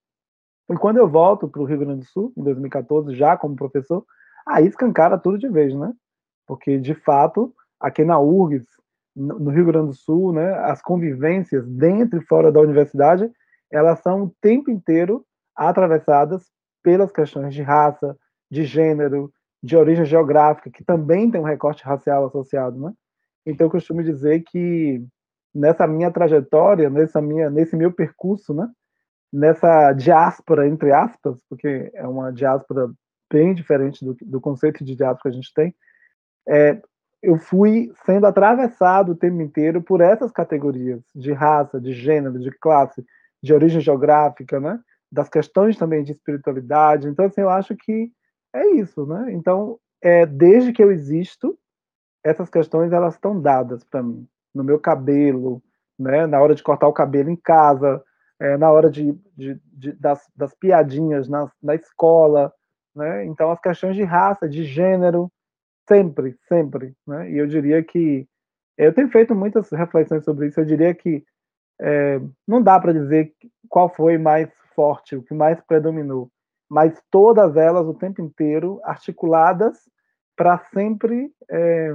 E 0.69 0.75
quando 0.77 0.97
eu 0.97 1.07
volto 1.09 1.47
para 1.49 1.61
o 1.61 1.65
Rio 1.65 1.79
Grande 1.79 2.01
do 2.01 2.05
Sul, 2.05 2.31
em 2.37 2.43
2014, 2.43 3.15
já 3.15 3.35
como 3.35 3.55
professor, 3.55 4.05
aí 4.47 4.67
escancara 4.67 5.17
tudo 5.17 5.39
de 5.39 5.49
vez, 5.49 5.73
né? 5.75 5.91
Porque, 6.47 6.77
de 6.79 6.93
fato, 6.93 7.53
aqui 7.79 8.03
na 8.05 8.19
URGS, 8.19 8.67
no 9.19 9.49
Rio 9.49 9.65
Grande 9.65 9.87
do 9.87 9.93
Sul, 9.93 10.33
né, 10.33 10.53
as 10.59 10.81
convivências 10.81 11.67
dentro 11.67 12.19
e 12.19 12.25
fora 12.25 12.51
da 12.51 12.61
universidade, 12.61 13.29
elas 13.71 13.99
são 13.99 14.23
o 14.23 14.35
tempo 14.41 14.71
inteiro 14.71 15.25
atravessadas 15.55 16.49
pelas 16.81 17.11
questões 17.11 17.53
de 17.53 17.61
raça, 17.61 18.15
de 18.49 18.63
gênero, 18.63 19.31
de 19.61 19.75
origem 19.75 20.05
geográfica, 20.05 20.71
que 20.71 20.83
também 20.83 21.29
tem 21.29 21.39
um 21.39 21.43
recorte 21.43 21.83
racial 21.83 22.25
associado, 22.25 22.79
né? 22.79 22.93
Então, 23.45 23.67
eu 23.67 23.71
costumo 23.71 24.01
dizer 24.01 24.43
que 24.43 25.03
nessa 25.53 25.85
minha 25.85 26.11
trajetória, 26.11 26.89
nessa 26.89 27.21
minha, 27.21 27.49
nesse 27.49 27.75
meu 27.75 27.91
percurso, 27.91 28.53
né, 28.53 28.69
nessa 29.31 29.91
diáspora, 29.93 30.67
entre 30.67 30.91
aspas, 30.91 31.43
porque 31.49 31.91
é 31.93 32.07
uma 32.07 32.31
diáspora 32.31 32.89
bem 33.31 33.53
diferente 33.53 34.03
do, 34.03 34.15
do 34.21 34.41
conceito 34.41 34.83
de 34.83 34.95
diáspora 34.95 35.23
que 35.23 35.27
a 35.29 35.31
gente 35.31 35.53
tem, 35.53 35.75
é, 36.47 36.81
eu 37.21 37.37
fui 37.37 37.91
sendo 38.05 38.25
atravessado 38.25 39.11
o 39.11 39.15
tempo 39.15 39.41
inteiro 39.41 39.81
por 39.81 40.01
essas 40.01 40.31
categorias 40.31 41.01
de 41.13 41.33
raça, 41.33 41.79
de 41.79 41.93
gênero, 41.93 42.39
de 42.39 42.51
classe, 42.51 43.05
de 43.41 43.53
origem 43.53 43.81
geográfica, 43.81 44.59
né? 44.59 44.79
das 45.11 45.29
questões 45.29 45.77
também 45.77 46.03
de 46.03 46.11
espiritualidade. 46.11 47.07
Então, 47.07 47.25
assim, 47.25 47.41
eu 47.41 47.49
acho 47.49 47.75
que 47.75 48.11
é 48.53 48.67
isso, 48.75 49.05
né? 49.05 49.31
Então, 49.31 49.79
é, 50.01 50.25
desde 50.25 50.71
que 50.71 50.83
eu 50.83 50.91
existo, 50.91 51.57
essas 52.23 52.49
questões 52.49 52.91
elas 52.91 53.15
estão 53.15 53.39
dadas 53.39 53.83
para 53.83 54.03
mim, 54.03 54.27
no 54.53 54.63
meu 54.63 54.79
cabelo, 54.79 55.61
né? 55.97 56.27
Na 56.27 56.39
hora 56.39 56.53
de 56.53 56.63
cortar 56.63 56.87
o 56.87 56.93
cabelo 56.93 57.29
em 57.29 57.35
casa, 57.35 58.03
é, 58.39 58.57
na 58.57 58.71
hora 58.71 58.89
de, 58.89 59.13
de, 59.35 59.59
de 59.65 59.91
das, 59.93 60.25
das, 60.35 60.53
piadinhas 60.53 61.27
na, 61.27 61.51
na 61.61 61.75
escola, 61.75 62.53
né? 62.95 63.25
Então 63.25 63.51
as 63.51 63.59
questões 63.59 63.95
de 63.95 64.03
raça, 64.03 64.47
de 64.47 64.63
gênero, 64.63 65.31
sempre, 65.89 66.37
sempre, 66.47 66.93
né? 67.05 67.31
E 67.31 67.37
eu 67.37 67.47
diria 67.47 67.83
que 67.83 68.27
eu 68.77 68.93
tenho 68.93 69.09
feito 69.09 69.35
muitas 69.35 69.69
reflexões 69.71 70.23
sobre 70.23 70.47
isso. 70.47 70.59
Eu 70.59 70.65
diria 70.65 70.93
que 70.93 71.23
é, 71.81 72.21
não 72.47 72.61
dá 72.61 72.79
para 72.79 72.93
dizer 72.93 73.33
qual 73.67 73.93
foi 73.93 74.17
mais 74.17 74.49
forte, 74.75 75.15
o 75.15 75.23
que 75.23 75.33
mais 75.33 75.59
predominou, 75.61 76.31
mas 76.69 77.01
todas 77.09 77.57
elas 77.57 77.85
o 77.85 77.93
tempo 77.93 78.21
inteiro 78.21 78.79
articuladas 78.83 79.77
para 80.37 80.57
sempre 80.73 81.31
é, 81.49 81.93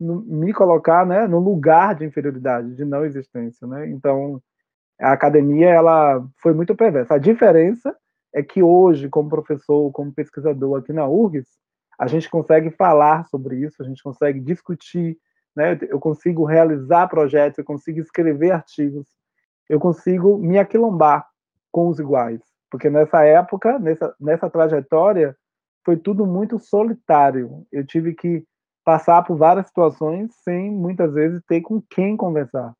no, 0.00 0.22
me 0.22 0.52
colocar, 0.52 1.04
né, 1.04 1.26
no 1.26 1.38
lugar 1.38 1.94
de 1.94 2.06
inferioridade, 2.06 2.74
de 2.74 2.84
não 2.84 3.04
existência, 3.04 3.66
né? 3.66 3.88
Então 3.90 4.40
a 5.00 5.12
academia 5.12 5.68
ela 5.68 6.24
foi 6.40 6.54
muito 6.54 6.74
perversa. 6.74 7.14
A 7.14 7.18
diferença 7.18 7.94
é 8.32 8.42
que 8.42 8.62
hoje, 8.62 9.08
como 9.08 9.28
professor, 9.28 9.90
como 9.92 10.12
pesquisador 10.12 10.78
aqui 10.78 10.92
na 10.92 11.06
URGS, 11.06 11.48
a 11.98 12.06
gente 12.06 12.28
consegue 12.28 12.70
falar 12.70 13.24
sobre 13.26 13.56
isso, 13.56 13.82
a 13.82 13.84
gente 13.84 14.02
consegue 14.02 14.40
discutir, 14.40 15.16
né? 15.54 15.78
eu 15.82 15.98
consigo 15.98 16.44
realizar 16.44 17.08
projetos, 17.08 17.58
eu 17.58 17.64
consigo 17.64 18.00
escrever 18.00 18.50
artigos, 18.50 19.06
eu 19.68 19.78
consigo 19.78 20.38
me 20.38 20.58
aquilombar 20.58 21.26
com 21.70 21.88
os 21.88 21.98
iguais. 21.98 22.40
Porque 22.70 22.90
nessa 22.90 23.24
época, 23.24 23.78
nessa, 23.78 24.14
nessa 24.20 24.50
trajetória, 24.50 25.36
foi 25.84 25.96
tudo 25.96 26.26
muito 26.26 26.58
solitário. 26.58 27.64
Eu 27.70 27.86
tive 27.86 28.14
que 28.14 28.44
passar 28.84 29.22
por 29.22 29.36
várias 29.36 29.68
situações 29.68 30.34
sem 30.42 30.70
muitas 30.70 31.12
vezes 31.14 31.42
ter 31.46 31.60
com 31.60 31.80
quem 31.80 32.16
conversar 32.16 32.74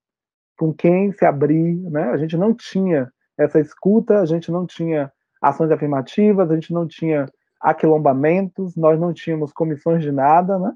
com 0.56 0.72
quem 0.72 1.12
se 1.12 1.24
abrir, 1.24 1.76
né? 1.90 2.10
A 2.10 2.16
gente 2.16 2.36
não 2.36 2.54
tinha 2.54 3.12
essa 3.36 3.60
escuta, 3.60 4.20
a 4.20 4.26
gente 4.26 4.50
não 4.50 4.66
tinha 4.66 5.12
ações 5.42 5.70
afirmativas, 5.70 6.50
a 6.50 6.54
gente 6.54 6.72
não 6.72 6.86
tinha 6.86 7.26
aquilombamentos, 7.64 8.76
nós 8.76 9.00
não 9.00 9.14
tínhamos 9.14 9.50
comissões 9.50 10.02
de 10.02 10.12
nada, 10.12 10.58
né? 10.58 10.74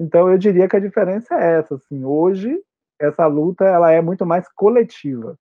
Então 0.00 0.30
eu 0.30 0.38
diria 0.38 0.66
que 0.66 0.76
a 0.76 0.80
diferença 0.80 1.34
é 1.34 1.58
essa, 1.58 1.74
assim, 1.74 2.02
hoje 2.02 2.58
essa 2.98 3.26
luta 3.26 3.64
ela 3.64 3.92
é 3.92 4.00
muito 4.00 4.24
mais 4.24 4.48
coletiva, 4.54 5.36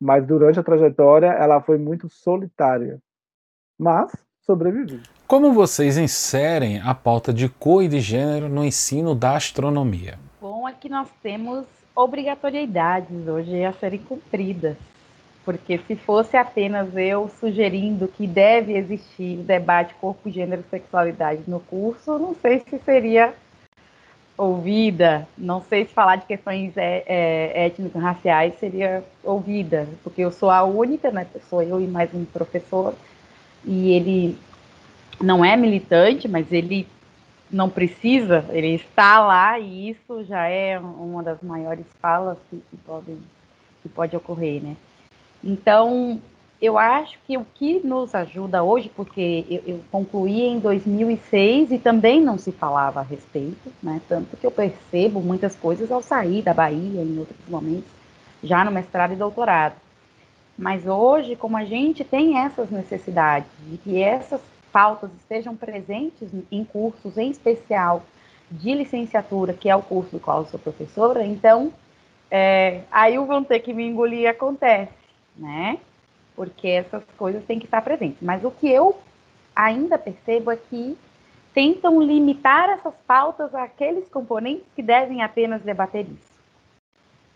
mas 0.00 0.24
durante 0.24 0.60
a 0.60 0.62
trajetória 0.62 1.26
ela 1.26 1.60
foi 1.60 1.76
muito 1.76 2.08
solitária, 2.08 3.00
mas 3.78 4.14
sobrevivi. 4.42 5.02
Como 5.26 5.52
vocês 5.52 5.98
inserem 5.98 6.80
a 6.80 6.94
pauta 6.94 7.32
de 7.32 7.48
cor 7.48 7.82
e 7.82 7.88
de 7.88 7.98
gênero 7.98 8.48
no 8.48 8.64
ensino 8.64 9.14
da 9.14 9.36
astronomia? 9.36 10.18
Bom 10.40 10.68
é 10.68 10.72
que 10.72 10.88
nós 10.88 11.08
temos 11.20 11.66
obrigatoriedades 11.96 13.26
hoje 13.26 13.64
a 13.64 13.72
serem 13.72 13.98
cumpridas. 13.98 14.76
Porque 15.46 15.78
se 15.86 15.94
fosse 15.94 16.36
apenas 16.36 16.88
eu 16.96 17.30
sugerindo 17.38 18.08
que 18.08 18.26
deve 18.26 18.76
existir 18.76 19.36
debate 19.36 19.94
corpo, 19.94 20.28
gênero 20.28 20.64
e 20.66 20.70
sexualidade 20.70 21.42
no 21.46 21.60
curso, 21.60 22.18
não 22.18 22.34
sei 22.34 22.64
se 22.68 22.80
seria 22.80 23.32
ouvida, 24.36 25.26
não 25.38 25.62
sei 25.62 25.84
se 25.84 25.94
falar 25.94 26.16
de 26.16 26.26
questões 26.26 26.76
é, 26.76 27.04
é, 27.06 27.66
étnicas 27.66 28.02
raciais 28.02 28.58
seria 28.58 29.04
ouvida, 29.22 29.88
porque 30.02 30.20
eu 30.20 30.32
sou 30.32 30.50
a 30.50 30.64
única, 30.64 31.12
né? 31.12 31.24
Sou 31.48 31.62
eu 31.62 31.80
e 31.80 31.86
mais 31.86 32.12
um 32.12 32.24
professor, 32.24 32.92
e 33.64 33.92
ele 33.92 34.36
não 35.22 35.44
é 35.44 35.56
militante, 35.56 36.26
mas 36.26 36.50
ele 36.50 36.88
não 37.48 37.70
precisa, 37.70 38.44
ele 38.50 38.74
está 38.74 39.20
lá 39.20 39.60
e 39.60 39.90
isso 39.90 40.24
já 40.24 40.48
é 40.48 40.76
uma 40.76 41.22
das 41.22 41.40
maiores 41.40 41.86
falas 42.02 42.36
que, 42.50 42.60
que, 42.68 42.76
podem, 42.78 43.16
que 43.80 43.88
pode 43.88 44.16
ocorrer, 44.16 44.60
né? 44.60 44.76
Então, 45.42 46.20
eu 46.60 46.78
acho 46.78 47.18
que 47.26 47.36
o 47.36 47.44
que 47.54 47.80
nos 47.84 48.14
ajuda 48.14 48.62
hoje, 48.62 48.90
porque 48.94 49.44
eu, 49.50 49.62
eu, 49.66 49.80
concluí 49.90 50.42
em 50.42 50.58
2006 50.58 51.72
e 51.72 51.78
também 51.78 52.20
não 52.20 52.38
se 52.38 52.50
falava 52.50 53.00
a 53.00 53.02
respeito, 53.02 53.72
né? 53.82 54.00
Tanto 54.08 54.36
que 54.36 54.46
eu 54.46 54.50
percebo 54.50 55.20
muitas 55.20 55.54
coisas 55.54 55.90
ao 55.92 56.02
sair 56.02 56.42
da 56.42 56.54
Bahia 56.54 57.02
em 57.02 57.18
outros 57.18 57.38
momentos, 57.48 57.90
já 58.42 58.64
no 58.64 58.70
mestrado 58.70 59.12
e 59.12 59.16
doutorado. 59.16 59.74
Mas 60.58 60.86
hoje, 60.86 61.36
como 61.36 61.56
a 61.56 61.64
gente 61.64 62.02
tem 62.02 62.38
essas 62.38 62.70
necessidades 62.70 63.48
de 63.68 63.76
que 63.76 64.02
essas 64.02 64.40
pautas 64.72 65.10
estejam 65.20 65.54
presentes 65.54 66.28
em 66.50 66.64
cursos, 66.64 67.18
em 67.18 67.30
especial 67.30 68.02
de 68.50 68.72
licenciatura, 68.72 69.52
que 69.52 69.68
é 69.68 69.76
o 69.76 69.82
curso 69.82 70.12
do 70.12 70.20
qual 70.20 70.40
eu 70.40 70.46
sou 70.46 70.58
professora, 70.58 71.24
então 71.24 71.72
é, 72.30 72.80
aí 72.90 73.18
o 73.18 73.26
vão 73.26 73.44
ter 73.44 73.60
que 73.60 73.74
me 73.74 73.86
engolir 73.86 74.28
acontece, 74.28 74.92
né? 75.36 75.78
Porque 76.34 76.68
essas 76.68 77.04
coisas 77.16 77.44
têm 77.44 77.58
que 77.58 77.64
estar 77.64 77.82
presentes. 77.82 78.22
Mas 78.22 78.44
o 78.44 78.50
que 78.50 78.68
eu 78.68 78.98
ainda 79.54 79.98
percebo 79.98 80.50
é 80.50 80.56
que 80.56 80.96
tentam 81.54 82.02
limitar 82.02 82.68
essas 82.68 82.94
pautas 83.06 83.54
àqueles 83.54 84.08
componentes 84.08 84.66
que 84.74 84.82
devem 84.82 85.22
apenas 85.22 85.62
debater 85.62 86.06
isso. 86.06 86.36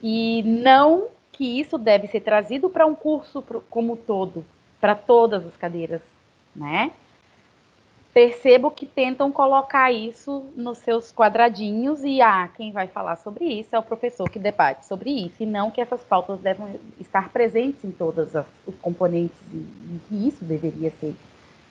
E 0.02 0.42
não 0.42 1.08
que 1.32 1.58
isso 1.58 1.78
deve 1.78 2.06
ser 2.08 2.20
trazido 2.20 2.68
para 2.68 2.84
um 2.86 2.94
curso 2.94 3.42
como 3.70 3.96
todo, 3.96 4.44
para 4.78 4.94
todas 4.94 5.46
as 5.46 5.56
cadeiras, 5.56 6.02
né? 6.54 6.92
Percebo 8.12 8.70
que 8.70 8.86
tentam 8.86 9.30
colocar 9.30 9.92
isso 9.92 10.44
nos 10.56 10.78
seus 10.78 11.12
quadradinhos 11.12 12.02
e 12.02 12.20
ah, 12.20 12.48
quem 12.56 12.72
vai 12.72 12.88
falar 12.88 13.16
sobre 13.16 13.44
isso 13.44 13.68
é 13.72 13.78
o 13.78 13.82
professor 13.82 14.28
que 14.28 14.38
debate 14.38 14.84
sobre 14.86 15.10
isso, 15.10 15.36
e 15.40 15.46
não 15.46 15.70
que 15.70 15.80
essas 15.80 16.02
pautas 16.02 16.40
devem 16.40 16.80
estar 16.98 17.28
presentes 17.30 17.84
em 17.84 17.92
todos 17.92 18.34
os 18.66 18.74
componentes 18.82 19.36
e 19.52 20.00
que 20.08 20.28
isso 20.28 20.44
deveria 20.44 20.90
ser. 20.98 21.14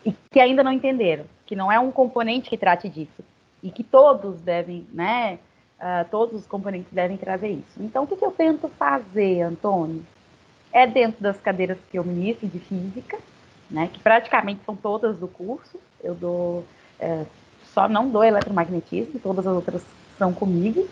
E 0.05 0.13
que 0.31 0.39
ainda 0.39 0.63
não 0.63 0.71
entenderam, 0.71 1.25
que 1.45 1.55
não 1.55 1.69
é 1.69 1.77
um 1.77 1.91
componente 1.91 2.49
que 2.49 2.57
trate 2.57 2.87
disso, 2.87 3.23
e 3.61 3.69
que 3.69 3.83
todos 3.83 4.39
devem, 4.39 4.87
né, 4.93 5.39
uh, 5.77 6.07
todos 6.09 6.39
os 6.39 6.47
componentes 6.47 6.91
devem 6.93 7.17
trazer 7.17 7.49
isso. 7.49 7.81
Então, 7.81 8.05
o 8.05 8.07
que, 8.07 8.15
que 8.15 8.25
eu 8.25 8.31
tento 8.31 8.69
fazer, 8.69 9.41
Antônio? 9.41 10.05
É 10.71 10.87
dentro 10.87 11.21
das 11.21 11.37
cadeiras 11.41 11.77
que 11.91 11.99
eu 11.99 12.03
ministro 12.05 12.47
de 12.47 12.59
física, 12.59 13.19
né, 13.69 13.89
que 13.91 13.99
praticamente 13.99 14.61
são 14.63 14.75
todas 14.75 15.17
do 15.17 15.27
curso, 15.27 15.77
eu 16.03 16.15
dou, 16.15 16.65
é, 16.99 17.25
só 17.73 17.87
não 17.87 18.09
dou 18.09 18.23
eletromagnetismo, 18.23 19.19
todas 19.19 19.45
as 19.45 19.55
outras 19.55 19.83
são 20.17 20.33
comigo. 20.33 20.87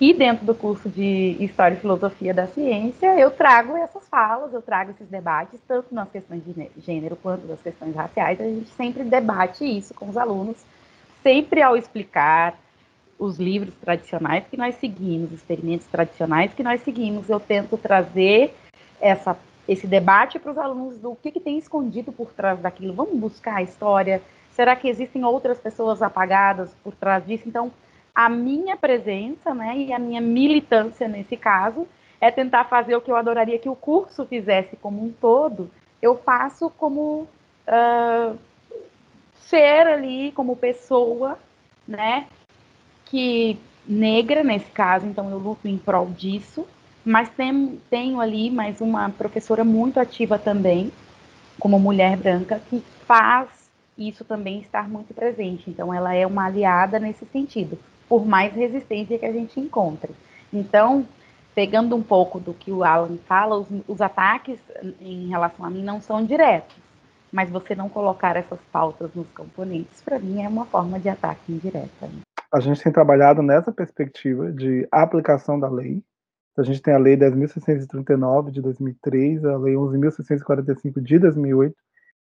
E 0.00 0.14
dentro 0.14 0.46
do 0.46 0.54
curso 0.54 0.88
de 0.88 1.36
História 1.40 1.74
e 1.74 1.80
Filosofia 1.80 2.32
da 2.32 2.46
Ciência, 2.46 3.18
eu 3.18 3.32
trago 3.32 3.76
essas 3.76 4.06
falas, 4.08 4.54
eu 4.54 4.62
trago 4.62 4.92
esses 4.92 5.08
debates, 5.08 5.58
tanto 5.66 5.92
nas 5.92 6.08
questões 6.08 6.40
de 6.44 6.70
gênero 6.80 7.16
quanto 7.16 7.46
nas 7.48 7.60
questões 7.60 7.96
raciais. 7.96 8.40
A 8.40 8.44
gente 8.44 8.70
sempre 8.70 9.02
debate 9.02 9.64
isso 9.64 9.92
com 9.94 10.08
os 10.08 10.16
alunos, 10.16 10.56
sempre 11.22 11.62
ao 11.62 11.76
explicar 11.76 12.54
os 13.18 13.38
livros 13.38 13.74
tradicionais 13.80 14.44
que 14.48 14.56
nós 14.56 14.76
seguimos, 14.76 15.32
experimentos 15.32 15.88
tradicionais 15.88 16.54
que 16.54 16.62
nós 16.62 16.80
seguimos, 16.82 17.28
eu 17.28 17.40
tento 17.40 17.76
trazer 17.76 18.54
essa 19.00 19.36
esse 19.68 19.86
debate 19.86 20.38
para 20.38 20.50
os 20.50 20.58
alunos 20.58 20.98
do 20.98 21.14
que, 21.14 21.30
que 21.30 21.38
tem 21.38 21.58
escondido 21.58 22.10
por 22.10 22.32
trás 22.32 22.58
daquilo. 22.58 22.94
Vamos 22.94 23.18
buscar 23.18 23.56
a 23.56 23.62
história. 23.62 24.22
Será 24.52 24.74
que 24.74 24.88
existem 24.88 25.24
outras 25.24 25.58
pessoas 25.58 26.00
apagadas 26.00 26.74
por 26.82 26.94
trás 26.94 27.24
disso? 27.26 27.44
Então, 27.46 27.70
a 28.14 28.30
minha 28.30 28.76
presença, 28.78 29.54
né, 29.54 29.76
e 29.76 29.92
a 29.92 29.98
minha 29.98 30.22
militância 30.22 31.06
nesse 31.06 31.36
caso 31.36 31.86
é 32.18 32.30
tentar 32.30 32.64
fazer 32.64 32.96
o 32.96 33.00
que 33.00 33.10
eu 33.10 33.16
adoraria 33.16 33.58
que 33.58 33.68
o 33.68 33.76
curso 33.76 34.24
fizesse 34.24 34.74
como 34.76 35.04
um 35.04 35.12
todo. 35.12 35.70
Eu 36.00 36.16
faço 36.16 36.70
como 36.70 37.28
uh, 37.68 38.38
ser 39.36 39.86
ali, 39.86 40.32
como 40.32 40.56
pessoa, 40.56 41.38
né, 41.86 42.26
que 43.04 43.58
negra 43.86 44.42
nesse 44.42 44.70
caso. 44.70 45.06
Então, 45.06 45.30
eu 45.30 45.38
luto 45.38 45.68
em 45.68 45.76
prol 45.76 46.06
disso 46.06 46.66
mas 47.08 47.30
tem, 47.30 47.80
tenho 47.88 48.20
ali 48.20 48.50
mais 48.50 48.82
uma 48.82 49.08
professora 49.08 49.64
muito 49.64 49.98
ativa 49.98 50.38
também, 50.38 50.92
como 51.58 51.80
mulher 51.80 52.18
branca, 52.18 52.60
que 52.68 52.84
faz 53.06 53.48
isso 53.96 54.26
também 54.26 54.60
estar 54.60 54.86
muito 54.90 55.14
presente. 55.14 55.70
Então, 55.70 55.92
ela 55.92 56.14
é 56.14 56.26
uma 56.26 56.44
aliada 56.44 56.98
nesse 56.98 57.24
sentido, 57.24 57.78
por 58.06 58.26
mais 58.26 58.52
resistência 58.52 59.18
que 59.18 59.24
a 59.24 59.32
gente 59.32 59.58
encontre. 59.58 60.12
Então, 60.52 61.08
pegando 61.54 61.96
um 61.96 62.02
pouco 62.02 62.38
do 62.38 62.52
que 62.52 62.70
o 62.70 62.84
Alan 62.84 63.16
fala, 63.26 63.56
os, 63.56 63.66
os 63.88 64.02
ataques 64.02 64.58
em 65.00 65.28
relação 65.28 65.64
a 65.64 65.70
mim 65.70 65.82
não 65.82 66.02
são 66.02 66.22
diretos, 66.22 66.76
mas 67.32 67.48
você 67.48 67.74
não 67.74 67.88
colocar 67.88 68.36
essas 68.36 68.60
pautas 68.70 69.14
nos 69.14 69.28
componentes, 69.30 70.02
para 70.02 70.18
mim, 70.18 70.42
é 70.42 70.48
uma 70.48 70.66
forma 70.66 71.00
de 71.00 71.08
ataque 71.08 71.52
indireta. 71.52 72.10
A 72.52 72.60
gente 72.60 72.82
tem 72.82 72.92
trabalhado 72.92 73.42
nessa 73.42 73.72
perspectiva 73.72 74.52
de 74.52 74.86
aplicação 74.92 75.58
da 75.58 75.70
lei, 75.70 76.02
a 76.60 76.64
gente 76.64 76.82
tem 76.82 76.94
a 76.94 76.98
Lei 76.98 77.16
10.639 77.16 78.50
de 78.50 78.60
2003, 78.60 79.44
a 79.44 79.56
Lei 79.56 79.74
11.645 79.74 81.00
de 81.00 81.18
2008, 81.18 81.76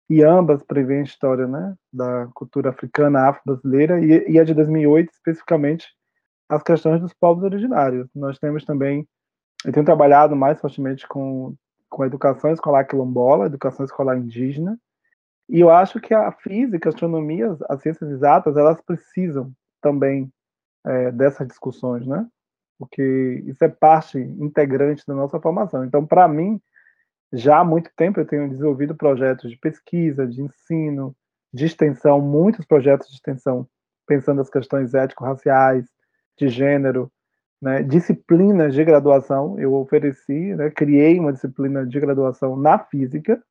e 0.09 0.23
ambas 0.23 0.63
prevêem 0.63 1.01
a 1.01 1.03
história 1.03 1.47
né, 1.47 1.75
da 1.91 2.27
cultura 2.33 2.69
africana, 2.69 3.27
afro-brasileira, 3.27 3.99
e, 3.99 4.31
e 4.31 4.39
a 4.39 4.43
de 4.43 4.53
2008, 4.53 5.11
especificamente, 5.11 5.87
as 6.49 6.61
questões 6.63 7.01
dos 7.01 7.13
povos 7.13 7.43
originários. 7.43 8.07
Nós 8.15 8.37
temos 8.37 8.63
também, 8.65 9.07
eu 9.63 9.71
tenho 9.71 9.85
trabalhado 9.85 10.35
mais 10.35 10.59
fortemente 10.59 11.07
com, 11.07 11.55
com 11.89 12.03
a 12.03 12.07
educação 12.07 12.51
escolar 12.51 12.85
quilombola, 12.85 13.47
educação 13.47 13.85
escolar 13.85 14.17
indígena, 14.17 14.77
e 15.47 15.59
eu 15.59 15.69
acho 15.69 15.99
que 15.99 16.13
a 16.13 16.31
física, 16.31 16.89
a 16.89 16.91
astronomia, 16.91 17.55
as 17.69 17.81
ciências 17.81 18.09
exatas, 18.09 18.57
elas 18.57 18.81
precisam 18.81 19.51
também 19.81 20.31
é, 20.85 21.11
dessas 21.11 21.47
discussões, 21.47 22.05
né? 22.05 22.27
Porque 22.77 23.43
isso 23.45 23.63
é 23.63 23.69
parte 23.69 24.17
integrante 24.17 25.03
da 25.07 25.13
nossa 25.13 25.39
formação. 25.39 25.85
Então, 25.85 26.05
para 26.05 26.27
mim, 26.27 26.61
já 27.31 27.59
há 27.59 27.63
muito 27.63 27.89
tempo 27.95 28.19
eu 28.19 28.25
tenho 28.25 28.49
desenvolvido 28.49 28.95
projetos 28.95 29.49
de 29.49 29.57
pesquisa, 29.57 30.27
de 30.27 30.41
ensino, 30.41 31.15
de 31.53 31.65
extensão, 31.65 32.19
muitos 32.21 32.65
projetos 32.65 33.07
de 33.07 33.15
extensão, 33.15 33.67
pensando 34.05 34.41
as 34.41 34.49
questões 34.49 34.93
ético-raciais, 34.93 35.85
de 36.37 36.49
gênero, 36.49 37.11
né, 37.61 37.81
disciplinas 37.81 38.73
de 38.73 38.83
graduação. 38.83 39.57
Eu 39.57 39.73
ofereci, 39.73 40.53
né, 40.55 40.69
criei 40.69 41.19
uma 41.19 41.31
disciplina 41.31 41.85
de 41.85 41.99
graduação 41.99 42.55
na 42.55 42.77
física, 42.77 43.41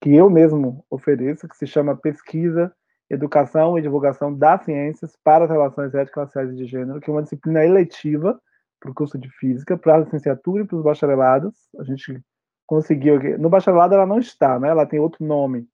que 0.00 0.14
eu 0.14 0.30
mesmo 0.30 0.84
ofereço, 0.90 1.48
que 1.48 1.56
se 1.56 1.66
chama 1.66 1.96
Pesquisa, 1.96 2.72
Educação 3.08 3.78
e 3.78 3.82
Divulgação 3.82 4.32
das 4.34 4.64
Ciências 4.64 5.16
para 5.24 5.44
as 5.44 5.50
Relações 5.50 5.94
Ético-Raciais 5.94 6.52
e 6.52 6.56
de 6.56 6.66
Gênero, 6.66 7.00
que 7.00 7.10
é 7.10 7.12
uma 7.12 7.22
disciplina 7.22 7.64
eletiva 7.64 8.40
para 8.80 8.90
o 8.90 8.94
curso 8.94 9.18
de 9.18 9.28
física, 9.38 9.76
para 9.76 9.96
a 9.96 9.98
licenciatura 9.98 10.64
e 10.64 10.66
para 10.66 10.76
os 10.76 10.82
bacharelados. 10.82 11.54
A 11.78 11.84
gente 11.84 12.20
conseguiu. 12.66 13.38
No 13.38 13.50
bacharelado 13.50 13.94
ela 13.94 14.06
não 14.06 14.18
está, 14.18 14.58
né? 14.58 14.68
ela 14.68 14.86
tem 14.86 14.98
outro 14.98 15.24
nome, 15.24 15.68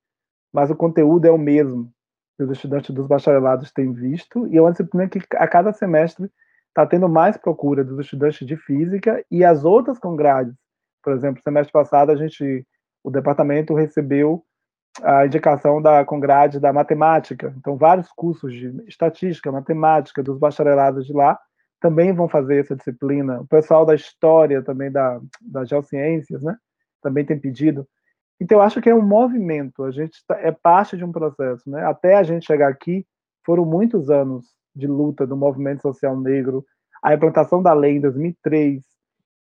mas 0.52 0.70
o 0.70 0.76
conteúdo 0.76 1.24
é 1.26 1.30
o 1.30 1.38
mesmo 1.38 1.90
que 2.36 2.44
os 2.44 2.50
estudantes 2.50 2.94
dos 2.94 3.06
bacharelados 3.06 3.72
têm 3.72 3.92
visto, 3.92 4.46
e 4.48 4.58
é 4.58 4.60
uma 4.60 4.70
disciplina 4.70 5.08
que 5.08 5.20
a 5.36 5.48
cada 5.48 5.72
semestre 5.72 6.30
está 6.68 6.86
tendo 6.86 7.08
mais 7.08 7.36
procura 7.38 7.82
dos 7.82 7.98
estudantes 7.98 8.46
de 8.46 8.56
física 8.56 9.24
e 9.30 9.42
as 9.42 9.64
outras 9.64 9.98
congrades. 9.98 10.54
Por 11.02 11.14
exemplo, 11.14 11.42
semestre 11.42 11.72
passado 11.72 12.10
a 12.10 12.16
gente, 12.16 12.66
o 13.02 13.10
departamento 13.10 13.74
recebeu 13.74 14.44
a 15.02 15.26
indicação 15.26 15.80
da 15.80 16.04
congrade 16.04 16.60
da 16.60 16.72
matemática. 16.72 17.54
Então, 17.56 17.76
vários 17.76 18.10
cursos 18.12 18.52
de 18.52 18.82
estatística, 18.86 19.52
matemática 19.52 20.22
dos 20.22 20.38
bacharelados 20.38 21.06
de 21.06 21.12
lá 21.12 21.38
também 21.86 22.12
vão 22.12 22.28
fazer 22.28 22.58
essa 22.58 22.74
disciplina. 22.74 23.40
O 23.40 23.46
pessoal 23.46 23.86
da 23.86 23.94
história 23.94 24.60
também 24.60 24.90
da, 24.90 25.20
das 25.40 25.68
geociências, 25.68 26.42
né? 26.42 26.56
Também 27.00 27.24
tem 27.24 27.38
pedido. 27.38 27.86
Então, 28.40 28.58
eu 28.58 28.62
acho 28.62 28.80
que 28.82 28.90
é 28.90 28.94
um 28.94 29.06
movimento, 29.06 29.84
a 29.84 29.92
gente 29.92 30.18
tá, 30.26 30.36
é 30.40 30.50
parte 30.50 30.96
de 30.96 31.04
um 31.04 31.12
processo, 31.12 31.70
né? 31.70 31.84
Até 31.84 32.16
a 32.16 32.24
gente 32.24 32.44
chegar 32.44 32.68
aqui, 32.68 33.06
foram 33.44 33.64
muitos 33.64 34.10
anos 34.10 34.46
de 34.74 34.88
luta 34.88 35.24
do 35.24 35.36
movimento 35.36 35.80
social 35.80 36.20
negro, 36.20 36.64
a 37.00 37.14
implantação 37.14 37.62
da 37.62 37.72
lei 37.72 37.96
em 37.96 38.00
2003, 38.00 38.82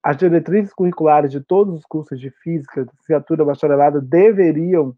as 0.02 0.16
diretrizes 0.18 0.74
curriculares 0.74 1.30
de 1.30 1.40
todos 1.40 1.74
os 1.74 1.86
cursos 1.86 2.20
de 2.20 2.30
física, 2.42 2.82
licenciatura, 2.82 3.42
bacharelado, 3.42 4.02
deveriam, 4.02 4.94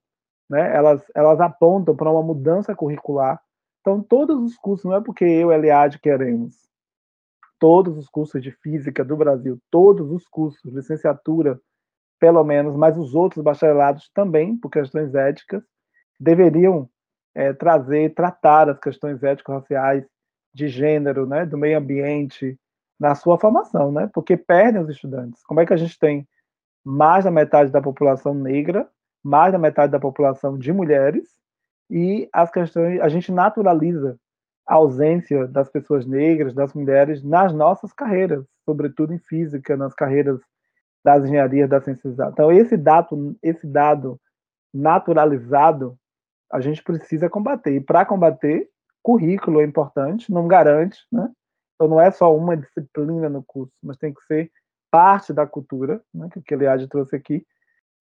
né? 0.50 0.76
Elas, 0.76 1.00
elas 1.14 1.40
apontam 1.40 1.94
para 1.94 2.10
uma 2.10 2.24
mudança 2.24 2.74
curricular. 2.74 3.40
Então, 3.80 4.02
todos 4.02 4.36
os 4.42 4.56
cursos, 4.56 4.84
não 4.84 4.96
é 4.96 5.00
porque 5.00 5.24
eu, 5.24 5.52
Eliade, 5.52 6.00
queremos, 6.00 6.66
todos 7.58 7.96
os 7.96 8.08
cursos 8.08 8.42
de 8.42 8.50
física 8.50 9.04
do 9.04 9.16
Brasil, 9.16 9.58
todos 9.70 10.10
os 10.10 10.26
cursos, 10.28 10.72
licenciatura, 10.72 11.60
pelo 12.18 12.42
menos, 12.44 12.76
mas 12.76 12.96
os 12.96 13.14
outros 13.14 13.42
bacharelados 13.42 14.10
também, 14.14 14.56
por 14.56 14.70
questões 14.70 15.14
éticas, 15.14 15.62
deveriam 16.18 16.88
é, 17.34 17.52
trazer, 17.52 18.14
tratar 18.14 18.70
as 18.70 18.78
questões 18.78 19.22
ético-raciais, 19.22 20.04
de 20.54 20.68
gênero, 20.68 21.26
né, 21.26 21.44
do 21.44 21.58
meio 21.58 21.76
ambiente, 21.76 22.58
na 22.98 23.14
sua 23.14 23.38
formação, 23.38 23.92
né, 23.92 24.08
porque 24.14 24.38
perdem 24.38 24.80
os 24.80 24.88
estudantes. 24.88 25.44
Como 25.44 25.60
é 25.60 25.66
que 25.66 25.74
a 25.74 25.76
gente 25.76 25.98
tem 25.98 26.26
mais 26.82 27.24
da 27.24 27.30
metade 27.30 27.70
da 27.70 27.82
população 27.82 28.32
negra, 28.32 28.88
mais 29.22 29.52
da 29.52 29.58
metade 29.58 29.92
da 29.92 30.00
população 30.00 30.56
de 30.58 30.72
mulheres, 30.72 31.28
e 31.90 32.26
as 32.32 32.50
questões, 32.50 33.00
a 33.00 33.08
gente 33.08 33.30
naturaliza 33.30 34.18
a 34.66 34.74
ausência 34.74 35.46
das 35.46 35.68
pessoas 35.68 36.04
negras, 36.06 36.54
das 36.54 36.74
mulheres 36.74 37.22
nas 37.22 37.52
nossas 37.52 37.92
carreiras, 37.92 38.44
sobretudo 38.64 39.12
em 39.12 39.18
física, 39.18 39.76
nas 39.76 39.94
carreiras 39.94 40.40
das 41.04 41.24
engenharias, 41.24 41.68
das 41.68 41.84
ciências. 41.84 42.18
Então, 42.18 42.50
esse 42.50 42.76
dado, 42.76 43.36
esse 43.42 43.66
dado 43.66 44.20
naturalizado, 44.74 45.96
a 46.50 46.60
gente 46.60 46.82
precisa 46.82 47.30
combater. 47.30 47.76
E 47.76 47.80
para 47.80 48.04
combater, 48.04 48.68
currículo 49.02 49.60
é 49.60 49.64
importante, 49.64 50.32
não 50.32 50.48
garante, 50.48 50.98
né? 51.12 51.30
Então, 51.74 51.88
não 51.88 52.00
é 52.00 52.10
só 52.10 52.34
uma 52.34 52.56
disciplina 52.56 53.28
no 53.28 53.44
curso, 53.44 53.72
mas 53.82 53.96
tem 53.96 54.12
que 54.12 54.22
ser 54.24 54.50
parte 54.90 55.32
da 55.32 55.46
cultura, 55.46 56.00
né, 56.12 56.28
que 56.44 56.54
o 56.54 56.56
Eliade 56.56 56.88
trouxe 56.88 57.14
aqui. 57.14 57.46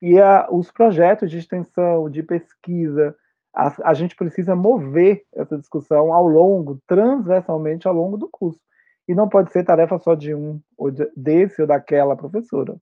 E 0.01 0.19
a, 0.19 0.47
os 0.49 0.71
projetos 0.71 1.29
de 1.29 1.37
extensão, 1.37 2.09
de 2.09 2.23
pesquisa, 2.23 3.15
a, 3.55 3.89
a 3.89 3.93
gente 3.93 4.15
precisa 4.15 4.55
mover 4.55 5.23
essa 5.33 5.57
discussão 5.57 6.13
ao 6.13 6.27
longo, 6.27 6.79
transversalmente 6.85 7.87
ao 7.87 7.93
longo 7.93 8.17
do 8.17 8.27
curso. 8.29 8.59
E 9.07 9.15
não 9.15 9.29
pode 9.29 9.51
ser 9.51 9.63
tarefa 9.63 9.97
só 9.99 10.15
de 10.15 10.35
um, 10.35 10.59
ou 10.77 10.91
de, 10.91 11.09
desse 11.15 11.61
ou 11.61 11.67
daquela 11.67 12.15
professora, 12.15 12.75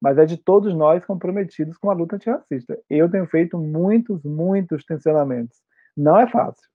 mas 0.00 0.18
é 0.18 0.24
de 0.24 0.36
todos 0.36 0.74
nós 0.74 1.04
comprometidos 1.04 1.78
com 1.78 1.90
a 1.90 1.94
luta 1.94 2.16
antirracista. 2.16 2.78
Eu 2.90 3.10
tenho 3.10 3.26
feito 3.26 3.58
muitos, 3.58 4.22
muitos 4.24 4.84
tensionamentos. 4.84 5.58
Não 5.96 6.18
é 6.18 6.26
fácil. 6.26 6.68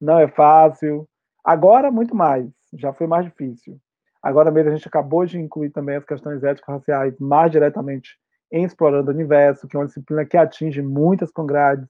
não 0.00 0.18
é 0.18 0.28
fácil. 0.28 1.08
Agora, 1.44 1.90
muito 1.90 2.14
mais, 2.14 2.48
já 2.74 2.92
foi 2.92 3.06
mais 3.06 3.24
difícil. 3.24 3.78
Agora 4.22 4.50
mesmo, 4.50 4.70
a 4.70 4.76
gente 4.76 4.86
acabou 4.86 5.24
de 5.24 5.38
incluir 5.38 5.70
também 5.70 5.96
as 5.96 6.04
questões 6.04 6.42
ético-raciais 6.44 7.18
mais 7.18 7.50
diretamente 7.50 8.18
em 8.52 8.64
Explorando 8.64 9.10
o 9.10 9.14
Universo, 9.14 9.66
que 9.66 9.76
é 9.76 9.80
uma 9.80 9.86
disciplina 9.86 10.26
que 10.26 10.36
atinge 10.36 10.82
muitas 10.82 11.30
congrades. 11.30 11.88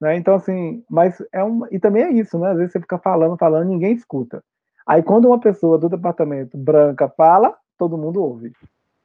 Né? 0.00 0.16
Então, 0.16 0.34
assim, 0.34 0.84
mas 0.90 1.22
é 1.32 1.42
um. 1.42 1.66
E 1.70 1.78
também 1.78 2.02
é 2.02 2.12
isso, 2.12 2.38
né? 2.38 2.50
Às 2.50 2.56
vezes 2.58 2.72
você 2.72 2.80
fica 2.80 2.98
falando, 2.98 3.36
falando, 3.36 3.68
ninguém 3.68 3.92
escuta. 3.92 4.42
Aí, 4.86 5.02
quando 5.02 5.26
uma 5.26 5.40
pessoa 5.40 5.78
do 5.78 5.88
departamento 5.88 6.56
branca 6.56 7.08
fala, 7.08 7.56
todo 7.78 7.98
mundo 7.98 8.22
ouve. 8.22 8.52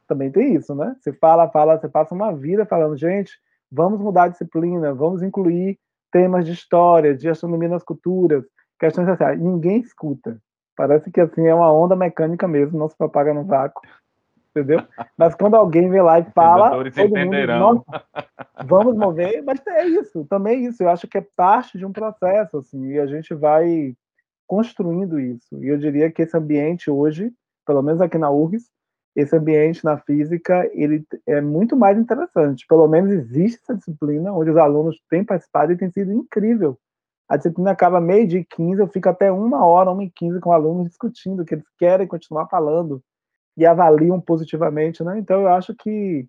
Também 0.08 0.32
tem 0.32 0.56
isso, 0.56 0.76
né? 0.76 0.96
Você 1.00 1.14
fala, 1.14 1.50
fala, 1.50 1.80
você 1.80 1.88
passa 1.88 2.14
uma 2.14 2.34
vida 2.34 2.66
falando, 2.66 2.98
gente, 2.98 3.32
vamos 3.72 4.00
mudar 4.00 4.24
a 4.24 4.28
disciplina, 4.28 4.94
vamos 4.94 5.24
incluir 5.24 5.80
temas 6.12 6.46
de 6.46 6.52
história, 6.52 7.16
de 7.16 7.30
astronomia 7.30 7.70
nas 7.70 7.84
culturas, 7.84 8.44
questões 8.80 9.08
sociais. 9.08 9.40
Ninguém 9.40 9.80
escuta. 9.80 10.38
Parece 10.76 11.10
que 11.12 11.22
assim 11.22 11.48
é 11.48 11.56
uma 11.56 11.72
onda 11.72 11.96
mecânica 11.96 12.48
mesmo, 12.48 12.78
não 12.78 12.90
se 12.90 12.98
propaga 12.98 13.34
no 13.34 13.46
vácuo. 13.46 13.82
Entendeu? 14.52 14.84
Mas 15.18 15.34
quando 15.34 15.56
alguém 15.56 15.90
vem 15.90 16.02
lá 16.02 16.20
e 16.20 16.26
fala, 16.32 16.72
todo 16.72 17.16
mundo, 17.16 17.86
vamos 18.66 18.96
mover, 18.96 19.42
mas 19.44 19.66
é 19.66 19.86
isso, 19.86 20.26
também 20.26 20.66
é 20.66 20.70
isso. 20.70 20.84
Eu 20.84 20.90
acho 20.90 21.08
que 21.08 21.18
é 21.18 21.26
parte 21.36 21.78
de 21.78 21.86
um 21.86 21.94
processo, 21.94 22.58
assim, 22.58 22.90
e 22.90 23.00
a 23.00 23.08
gente 23.08 23.34
vai 23.34 23.96
construindo 24.46 25.18
isso. 25.18 25.56
E 25.64 25.68
eu 25.68 25.78
diria 25.78 26.12
que 26.12 26.22
esse 26.22 26.36
ambiente 26.36 26.92
hoje, 26.92 27.32
pelo 27.66 27.82
menos 27.82 28.02
aqui 28.02 28.18
na 28.18 28.30
URGS, 28.30 28.70
esse 29.16 29.36
ambiente 29.36 29.84
na 29.84 29.98
física 29.98 30.70
ele 30.74 31.06
é 31.26 31.40
muito 31.40 31.76
mais 31.76 31.98
interessante. 31.98 32.66
Pelo 32.68 32.88
menos 32.88 33.12
existe 33.12 33.62
essa 33.64 33.76
disciplina 33.76 34.34
onde 34.34 34.50
os 34.50 34.58
alunos 34.58 35.02
têm 35.10 35.24
participado 35.24 35.72
e 35.72 35.78
tem 35.78 35.90
sido 35.90 36.12
incrível. 36.12 36.78
A 37.30 37.38
disciplina 37.38 37.72
acaba 37.72 38.02
meio 38.02 38.28
dia 38.28 38.46
15, 38.50 38.82
eu 38.82 38.88
fico 38.88 39.08
até 39.08 39.32
uma 39.32 39.66
hora, 39.66 39.92
uma 39.92 40.04
e 40.04 40.10
quinze 40.10 40.42
com 40.42 40.52
alunos 40.52 40.90
discutindo 40.90 41.46
que 41.46 41.56
eles 41.56 41.66
querem 41.78 42.06
continuar 42.06 42.48
falando 42.48 43.02
e 43.58 43.66
avaliam 43.66 44.20
positivamente, 44.20 45.04
né? 45.04 45.20
Então 45.20 45.42
eu 45.42 45.48
acho 45.50 45.76
que 45.76 46.26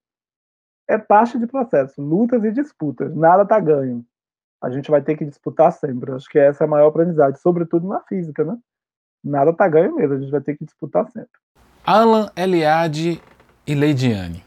é 0.89 0.99
parte 0.99 1.39
de 1.39 1.47
processo, 1.47 2.01
lutas 2.03 2.43
e 2.45 2.53
disputas, 2.53 3.15
nada 3.15 3.43
está 3.43 3.59
ganho. 3.61 4.05
A 4.63 4.71
gente 4.71 4.91
vai 4.91 5.03
ter 5.03 5.17
que 5.17 5.25
disputar 5.25 5.73
sempre. 5.73 6.13
Acho 6.13 6.29
que 6.29 6.39
essa 6.39 6.65
é 6.65 6.67
a 6.67 6.71
maior 6.71 6.89
aprendizagem, 6.89 7.41
sobretudo 7.41 7.89
na 7.89 8.01
física, 8.01 8.45
né? 8.45 8.57
Nada 9.25 9.51
está 9.51 9.67
ganho 9.69 9.95
mesmo, 9.95 10.15
a 10.15 10.19
gente 10.21 10.31
vai 10.31 10.41
ter 10.41 10.57
que 10.57 10.65
disputar 10.65 11.09
sempre. 11.11 11.33
Alan 11.85 12.31
Eliade 12.37 13.21
e 13.67 13.75
Leidiane. 13.75 14.45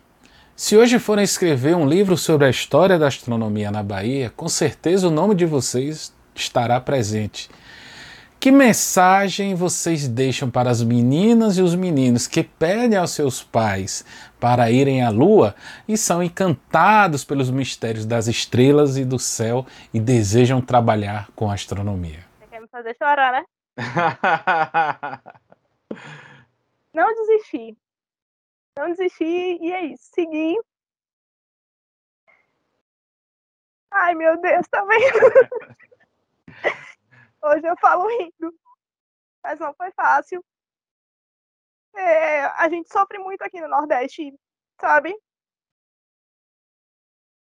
Se 0.56 0.78
hoje 0.78 1.00
forem 1.00 1.24
escrever 1.24 1.76
um 1.76 1.86
livro 1.86 2.16
sobre 2.16 2.48
a 2.48 2.50
história 2.50 2.98
da 2.98 3.08
astronomia 3.08 3.70
na 3.72 3.84
Bahia, 3.84 4.30
com 4.30 4.48
certeza 4.48 5.08
o 5.08 5.12
nome 5.12 5.36
de 5.36 5.46
vocês 5.46 6.14
estará 6.34 6.80
presente. 6.80 7.50
Que 8.46 8.52
mensagem 8.52 9.56
vocês 9.56 10.08
deixam 10.08 10.52
para 10.52 10.70
as 10.70 10.84
meninas 10.84 11.58
e 11.58 11.64
os 11.64 11.74
meninos 11.74 12.28
que 12.28 12.44
pedem 12.44 12.96
aos 12.96 13.10
seus 13.10 13.44
pais 13.44 14.06
para 14.40 14.70
irem 14.70 15.04
à 15.04 15.10
Lua 15.10 15.56
e 15.88 15.98
são 15.98 16.22
encantados 16.22 17.26
pelos 17.26 17.50
mistérios 17.50 18.06
das 18.06 18.28
estrelas 18.28 18.98
e 18.98 19.04
do 19.04 19.18
céu 19.18 19.66
e 19.92 20.00
desejam 20.00 20.62
trabalhar 20.62 21.28
com 21.36 21.50
astronomia? 21.50 22.24
Você 22.40 22.46
quer 22.46 22.62
me 22.62 22.68
fazer 22.68 22.96
chorar, 22.96 23.32
né? 23.32 23.44
não 26.94 27.16
desistir. 27.16 27.76
Não 28.78 28.92
desistir 28.92 29.58
e 29.60 29.72
é 29.72 29.86
isso. 29.86 30.04
Seguir. 30.14 30.60
Ai, 33.92 34.14
meu 34.14 34.40
Deus, 34.40 34.68
tá 34.68 34.86
vendo? 34.86 35.76
Hoje 37.46 37.68
eu 37.68 37.78
falo 37.78 38.08
rindo. 38.08 38.52
Mas 39.44 39.60
não 39.60 39.72
foi 39.76 39.92
fácil. 39.92 40.44
É, 41.96 42.46
a 42.46 42.68
gente 42.68 42.92
sofre 42.92 43.20
muito 43.20 43.42
aqui 43.44 43.62
no 43.62 43.68
Nordeste, 43.68 44.34
sabe? 44.82 45.16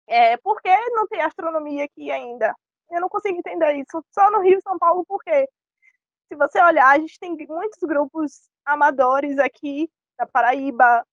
É, 0.07 0.37
por 0.37 0.61
que 0.61 0.73
não 0.91 1.05
tem 1.07 1.21
astronomia 1.21 1.83
aqui 1.83 2.09
ainda? 2.09 2.55
Eu 2.89 3.01
não 3.01 3.09
consigo 3.09 3.37
entender 3.37 3.73
isso. 3.73 4.03
Só 4.11 4.31
no 4.31 4.41
Rio 4.41 4.57
e 4.57 4.61
São 4.61 4.79
Paulo, 4.79 5.05
por 5.05 5.21
quê? 5.21 5.47
Se 6.29 6.35
você 6.35 6.61
olhar, 6.61 6.87
a 6.87 6.97
gente 6.97 7.19
tem 7.19 7.35
muitos 7.47 7.79
grupos 7.81 8.49
amadores 8.65 9.37
aqui 9.37 9.91
da 10.17 10.25
Paraíba, 10.25 11.05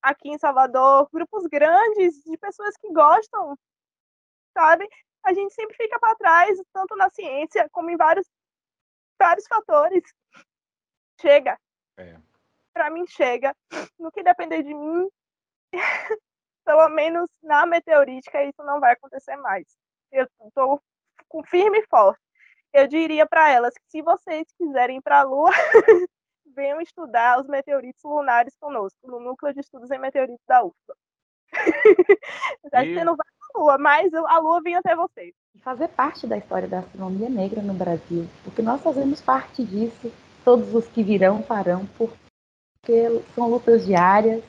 aqui 0.00 0.30
em 0.30 0.38
Salvador, 0.38 1.08
grupos 1.12 1.46
grandes 1.46 2.22
de 2.22 2.38
pessoas 2.38 2.76
que 2.76 2.92
gostam, 2.92 3.58
sabe? 4.56 4.88
A 5.24 5.32
gente 5.32 5.54
sempre 5.54 5.76
fica 5.76 5.98
para 5.98 6.14
trás, 6.16 6.60
tanto 6.72 6.94
na 6.96 7.08
ciência 7.10 7.68
como 7.70 7.90
em 7.90 7.96
vários, 7.96 8.26
vários 9.18 9.46
fatores. 9.46 10.02
Chega. 11.20 11.58
É. 11.96 12.16
Para 12.72 12.90
mim, 12.90 13.06
chega. 13.06 13.54
No 13.98 14.12
que 14.12 14.22
depender 14.22 14.62
de 14.62 14.74
mim, 14.74 15.08
pelo 16.64 16.88
menos 16.90 17.28
na 17.42 17.66
meteorítica, 17.66 18.44
isso 18.44 18.62
não 18.62 18.80
vai 18.80 18.92
acontecer 18.92 19.36
mais. 19.36 19.66
Eu 20.12 20.26
estou 20.46 20.82
firme 21.46 21.78
e 21.78 21.86
forte. 21.86 22.20
Eu 22.72 22.88
diria 22.88 23.26
para 23.26 23.50
elas 23.50 23.72
que 23.74 23.88
se 23.88 24.02
vocês 24.02 24.46
quiserem 24.58 24.98
ir 24.98 25.02
para 25.02 25.20
a 25.20 25.22
Lua, 25.22 25.50
venham 26.54 26.80
estudar 26.80 27.40
os 27.40 27.46
meteoritos 27.46 28.02
lunares 28.02 28.56
conosco, 28.56 28.98
no 29.06 29.20
Núcleo 29.20 29.54
de 29.54 29.60
Estudos 29.60 29.90
em 29.90 29.98
Meteoritos 29.98 30.44
da 30.46 30.64
UFBA. 30.64 30.96
Acho 32.72 32.84
que 32.84 32.94
você 32.94 33.04
não 33.04 33.16
vai 33.16 33.26
para 33.38 33.43
a 33.43 33.43
Lua, 33.56 33.78
mas 33.78 34.12
a 34.12 34.38
Lua 34.38 34.60
vem 34.62 34.74
até 34.74 34.96
vocês. 34.96 35.32
Fazer 35.62 35.88
parte 35.88 36.26
da 36.26 36.36
história 36.36 36.68
da 36.68 36.80
astronomia 36.80 37.28
negra 37.28 37.62
no 37.62 37.72
Brasil, 37.72 38.26
porque 38.42 38.60
nós 38.60 38.82
fazemos 38.82 39.20
parte 39.20 39.64
disso, 39.64 40.12
todos 40.44 40.74
os 40.74 40.86
que 40.88 41.02
virão 41.02 41.42
farão, 41.42 41.86
porque 41.96 43.22
são 43.34 43.48
lutas 43.48 43.86
diárias 43.86 44.42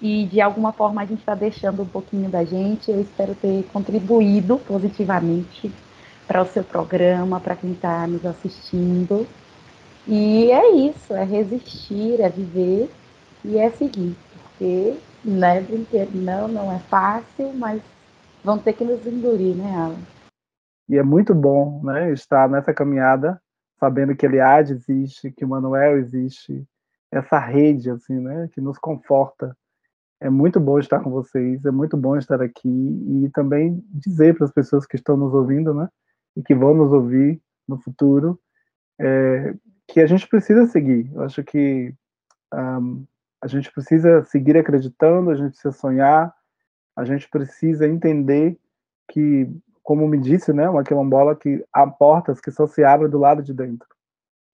e 0.00 0.26
de 0.26 0.40
alguma 0.40 0.72
forma 0.72 1.00
a 1.00 1.06
gente 1.06 1.20
está 1.20 1.34
deixando 1.34 1.82
um 1.82 1.86
pouquinho 1.86 2.28
da 2.28 2.44
gente. 2.44 2.90
Eu 2.90 3.00
espero 3.00 3.34
ter 3.34 3.64
contribuído 3.72 4.58
positivamente 4.58 5.72
para 6.26 6.42
o 6.42 6.46
seu 6.46 6.64
programa, 6.64 7.40
para 7.40 7.56
quem 7.56 7.72
está 7.72 8.06
nos 8.06 8.24
assistindo. 8.26 9.26
E 10.06 10.50
é 10.50 10.72
isso, 10.74 11.14
é 11.14 11.24
resistir, 11.24 12.20
é 12.20 12.28
viver 12.28 12.90
e 13.44 13.56
é 13.56 13.70
seguir. 13.70 14.16
Porque 14.42 14.96
não 15.24 15.48
é 15.48 15.60
brinquedo, 15.60 16.14
não, 16.14 16.48
não 16.48 16.72
é 16.72 16.78
fácil, 16.80 17.52
mas 17.54 17.80
vão 18.44 18.58
ter 18.58 18.72
que 18.72 18.84
nos 18.84 19.06
engolir, 19.06 19.56
né, 19.56 19.74
Alan? 19.76 19.98
E 20.88 20.98
é 20.98 21.02
muito 21.02 21.34
bom 21.34 21.82
né, 21.82 22.12
estar 22.12 22.48
nessa 22.48 22.74
caminhada, 22.74 23.40
sabendo 23.78 24.14
que 24.14 24.26
Eliade 24.26 24.72
existe, 24.72 25.30
que 25.30 25.44
o 25.44 25.48
Manuel 25.48 25.98
existe, 25.98 26.64
essa 27.10 27.38
rede 27.38 27.90
assim, 27.90 28.18
né, 28.18 28.48
que 28.52 28.60
nos 28.60 28.78
conforta. 28.78 29.56
É 30.20 30.30
muito 30.30 30.60
bom 30.60 30.78
estar 30.78 31.00
com 31.00 31.10
vocês, 31.10 31.64
é 31.64 31.70
muito 31.70 31.96
bom 31.96 32.16
estar 32.16 32.40
aqui 32.40 32.68
e 32.68 33.30
também 33.30 33.84
dizer 33.88 34.36
para 34.36 34.44
as 34.44 34.52
pessoas 34.52 34.86
que 34.86 34.96
estão 34.96 35.16
nos 35.16 35.34
ouvindo, 35.34 35.74
né, 35.74 35.88
e 36.36 36.42
que 36.42 36.54
vão 36.54 36.74
nos 36.74 36.92
ouvir 36.92 37.40
no 37.66 37.78
futuro, 37.80 38.38
é, 39.00 39.54
que 39.88 40.00
a 40.00 40.06
gente 40.06 40.28
precisa 40.28 40.66
seguir. 40.66 41.10
Eu 41.12 41.22
acho 41.22 41.42
que 41.42 41.94
um, 42.52 43.04
a 43.40 43.46
gente 43.46 43.72
precisa 43.72 44.22
seguir 44.24 44.56
acreditando, 44.56 45.30
a 45.30 45.34
gente 45.34 45.50
precisa 45.50 45.72
sonhar, 45.72 46.32
a 46.96 47.04
gente 47.04 47.28
precisa 47.28 47.86
entender 47.86 48.58
que, 49.10 49.48
como 49.82 50.06
me 50.06 50.18
disse, 50.18 50.52
né, 50.52 50.68
uma 50.68 50.84
quilombola, 50.84 51.36
que 51.36 51.64
há 51.72 51.86
portas 51.86 52.40
que 52.40 52.50
só 52.50 52.66
se 52.66 52.84
abrem 52.84 53.10
do 53.10 53.18
lado 53.18 53.42
de 53.42 53.52
dentro. 53.52 53.88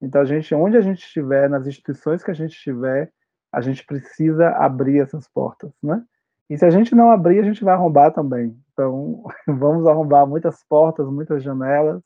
Então, 0.01 0.21
a 0.21 0.25
gente, 0.25 0.55
onde 0.55 0.77
a 0.77 0.81
gente 0.81 1.05
estiver, 1.05 1.49
nas 1.49 1.67
instituições 1.67 2.23
que 2.23 2.31
a 2.31 2.35
gente 2.35 2.53
estiver, 2.53 3.13
a 3.53 3.61
gente 3.61 3.85
precisa 3.85 4.51
abrir 4.51 5.01
essas 5.01 5.27
portas, 5.29 5.73
né? 5.83 6.05
E 6.49 6.57
se 6.57 6.65
a 6.65 6.71
gente 6.71 6.95
não 6.95 7.11
abrir, 7.11 7.41
a 7.41 7.43
gente 7.43 7.63
vai 7.63 7.75
arrombar 7.75 8.13
também. 8.13 8.57
Então, 8.73 9.25
vamos 9.47 9.87
arrombar 9.87 10.27
muitas 10.27 10.63
portas, 10.65 11.07
muitas 11.09 11.43
janelas 11.43 12.03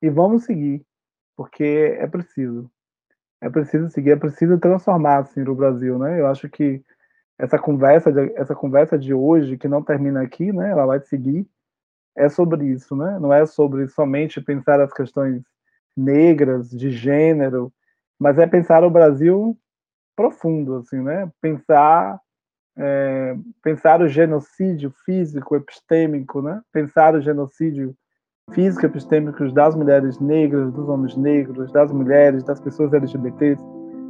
e 0.00 0.08
vamos 0.08 0.44
seguir 0.44 0.84
porque 1.38 1.96
é 2.00 2.06
preciso. 2.08 2.68
É 3.40 3.48
preciso 3.48 3.88
seguir, 3.90 4.10
é 4.10 4.16
preciso 4.16 4.58
transformar 4.58 5.18
assim, 5.18 5.40
o 5.42 5.54
Brasil, 5.54 5.96
né? 5.96 6.20
Eu 6.20 6.26
acho 6.26 6.48
que 6.48 6.82
essa 7.38 7.58
conversa, 7.58 8.12
de, 8.12 8.32
essa 8.34 8.54
conversa 8.54 8.98
de 8.98 9.14
hoje, 9.14 9.56
que 9.56 9.68
não 9.68 9.82
termina 9.82 10.22
aqui, 10.22 10.52
né? 10.52 10.70
Ela 10.70 10.86
vai 10.86 11.00
seguir, 11.00 11.46
é 12.16 12.28
sobre 12.28 12.66
isso, 12.66 12.96
né? 12.96 13.18
Não 13.20 13.32
é 13.32 13.46
sobre 13.46 13.86
somente 13.88 14.40
pensar 14.40 14.80
as 14.80 14.92
questões 14.92 15.42
negras, 15.96 16.70
de 16.70 16.90
gênero, 16.90 17.72
mas 18.18 18.38
é 18.38 18.46
pensar 18.46 18.82
o 18.82 18.90
Brasil 18.90 19.56
profundo, 20.16 20.76
assim, 20.76 21.00
né? 21.00 21.30
Pensar 21.40 22.20
é, 22.76 23.36
pensar 23.62 24.00
o 24.00 24.08
genocídio 24.08 24.92
físico, 25.04 25.56
epistêmico, 25.56 26.40
né? 26.40 26.60
Pensar 26.72 27.14
o 27.14 27.20
genocídio 27.20 27.94
físico 28.52 28.86
epistêmicos 28.86 29.52
das 29.52 29.74
mulheres 29.74 30.18
negras, 30.20 30.72
dos 30.72 30.88
homens 30.88 31.16
negros, 31.16 31.72
das 31.72 31.92
mulheres, 31.92 32.44
das 32.44 32.60
pessoas 32.60 32.92
LGBTs. 32.92 33.60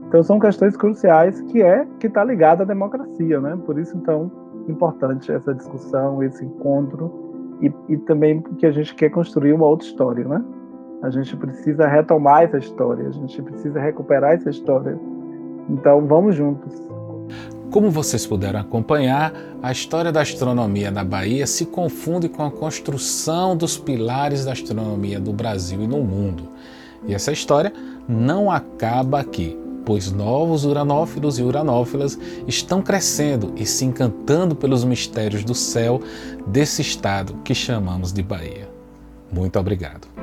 Então 0.08 0.22
são 0.22 0.38
questões 0.38 0.76
cruciais 0.76 1.40
que 1.42 1.62
é 1.62 1.86
que 2.00 2.06
está 2.06 2.24
ligada 2.24 2.62
à 2.62 2.66
democracia, 2.66 3.40
né? 3.40 3.58
Por 3.64 3.78
isso 3.78 3.96
então 3.96 4.30
importante 4.68 5.30
essa 5.30 5.54
discussão, 5.54 6.22
esse 6.22 6.44
encontro 6.44 7.28
e, 7.60 7.72
e 7.88 7.96
também 7.98 8.40
porque 8.40 8.66
a 8.66 8.72
gente 8.72 8.94
quer 8.94 9.10
construir 9.10 9.52
uma 9.52 9.66
outra 9.66 9.86
história, 9.86 10.26
né? 10.26 10.42
A 11.02 11.10
gente 11.10 11.36
precisa 11.36 11.86
retomar 11.86 12.42
essa 12.42 12.58
história, 12.58 13.06
a 13.06 13.12
gente 13.12 13.40
precisa 13.42 13.78
recuperar 13.80 14.32
essa 14.32 14.50
história. 14.50 14.98
Então, 15.70 16.04
vamos 16.06 16.34
juntos. 16.34 16.72
Como 17.70 17.90
vocês 17.90 18.26
puderam 18.26 18.60
acompanhar, 18.60 19.32
a 19.62 19.70
história 19.70 20.10
da 20.10 20.22
astronomia 20.22 20.90
na 20.90 21.04
Bahia 21.04 21.46
se 21.46 21.66
confunde 21.66 22.28
com 22.28 22.42
a 22.42 22.50
construção 22.50 23.56
dos 23.56 23.76
pilares 23.76 24.44
da 24.44 24.52
astronomia 24.52 25.20
do 25.20 25.32
Brasil 25.32 25.82
e 25.82 25.86
no 25.86 25.98
mundo. 25.98 26.44
E 27.06 27.14
essa 27.14 27.30
história 27.30 27.72
não 28.08 28.50
acaba 28.50 29.20
aqui, 29.20 29.56
pois 29.88 30.12
novos 30.12 30.66
uranófilos 30.66 31.38
e 31.38 31.42
uranófilas 31.42 32.18
estão 32.46 32.82
crescendo 32.82 33.54
e 33.56 33.64
se 33.64 33.86
encantando 33.86 34.54
pelos 34.54 34.84
mistérios 34.84 35.42
do 35.42 35.54
céu 35.54 35.98
desse 36.46 36.82
estado 36.82 37.34
que 37.42 37.54
chamamos 37.54 38.12
de 38.12 38.22
Bahia. 38.22 38.68
Muito 39.32 39.58
obrigado. 39.58 40.17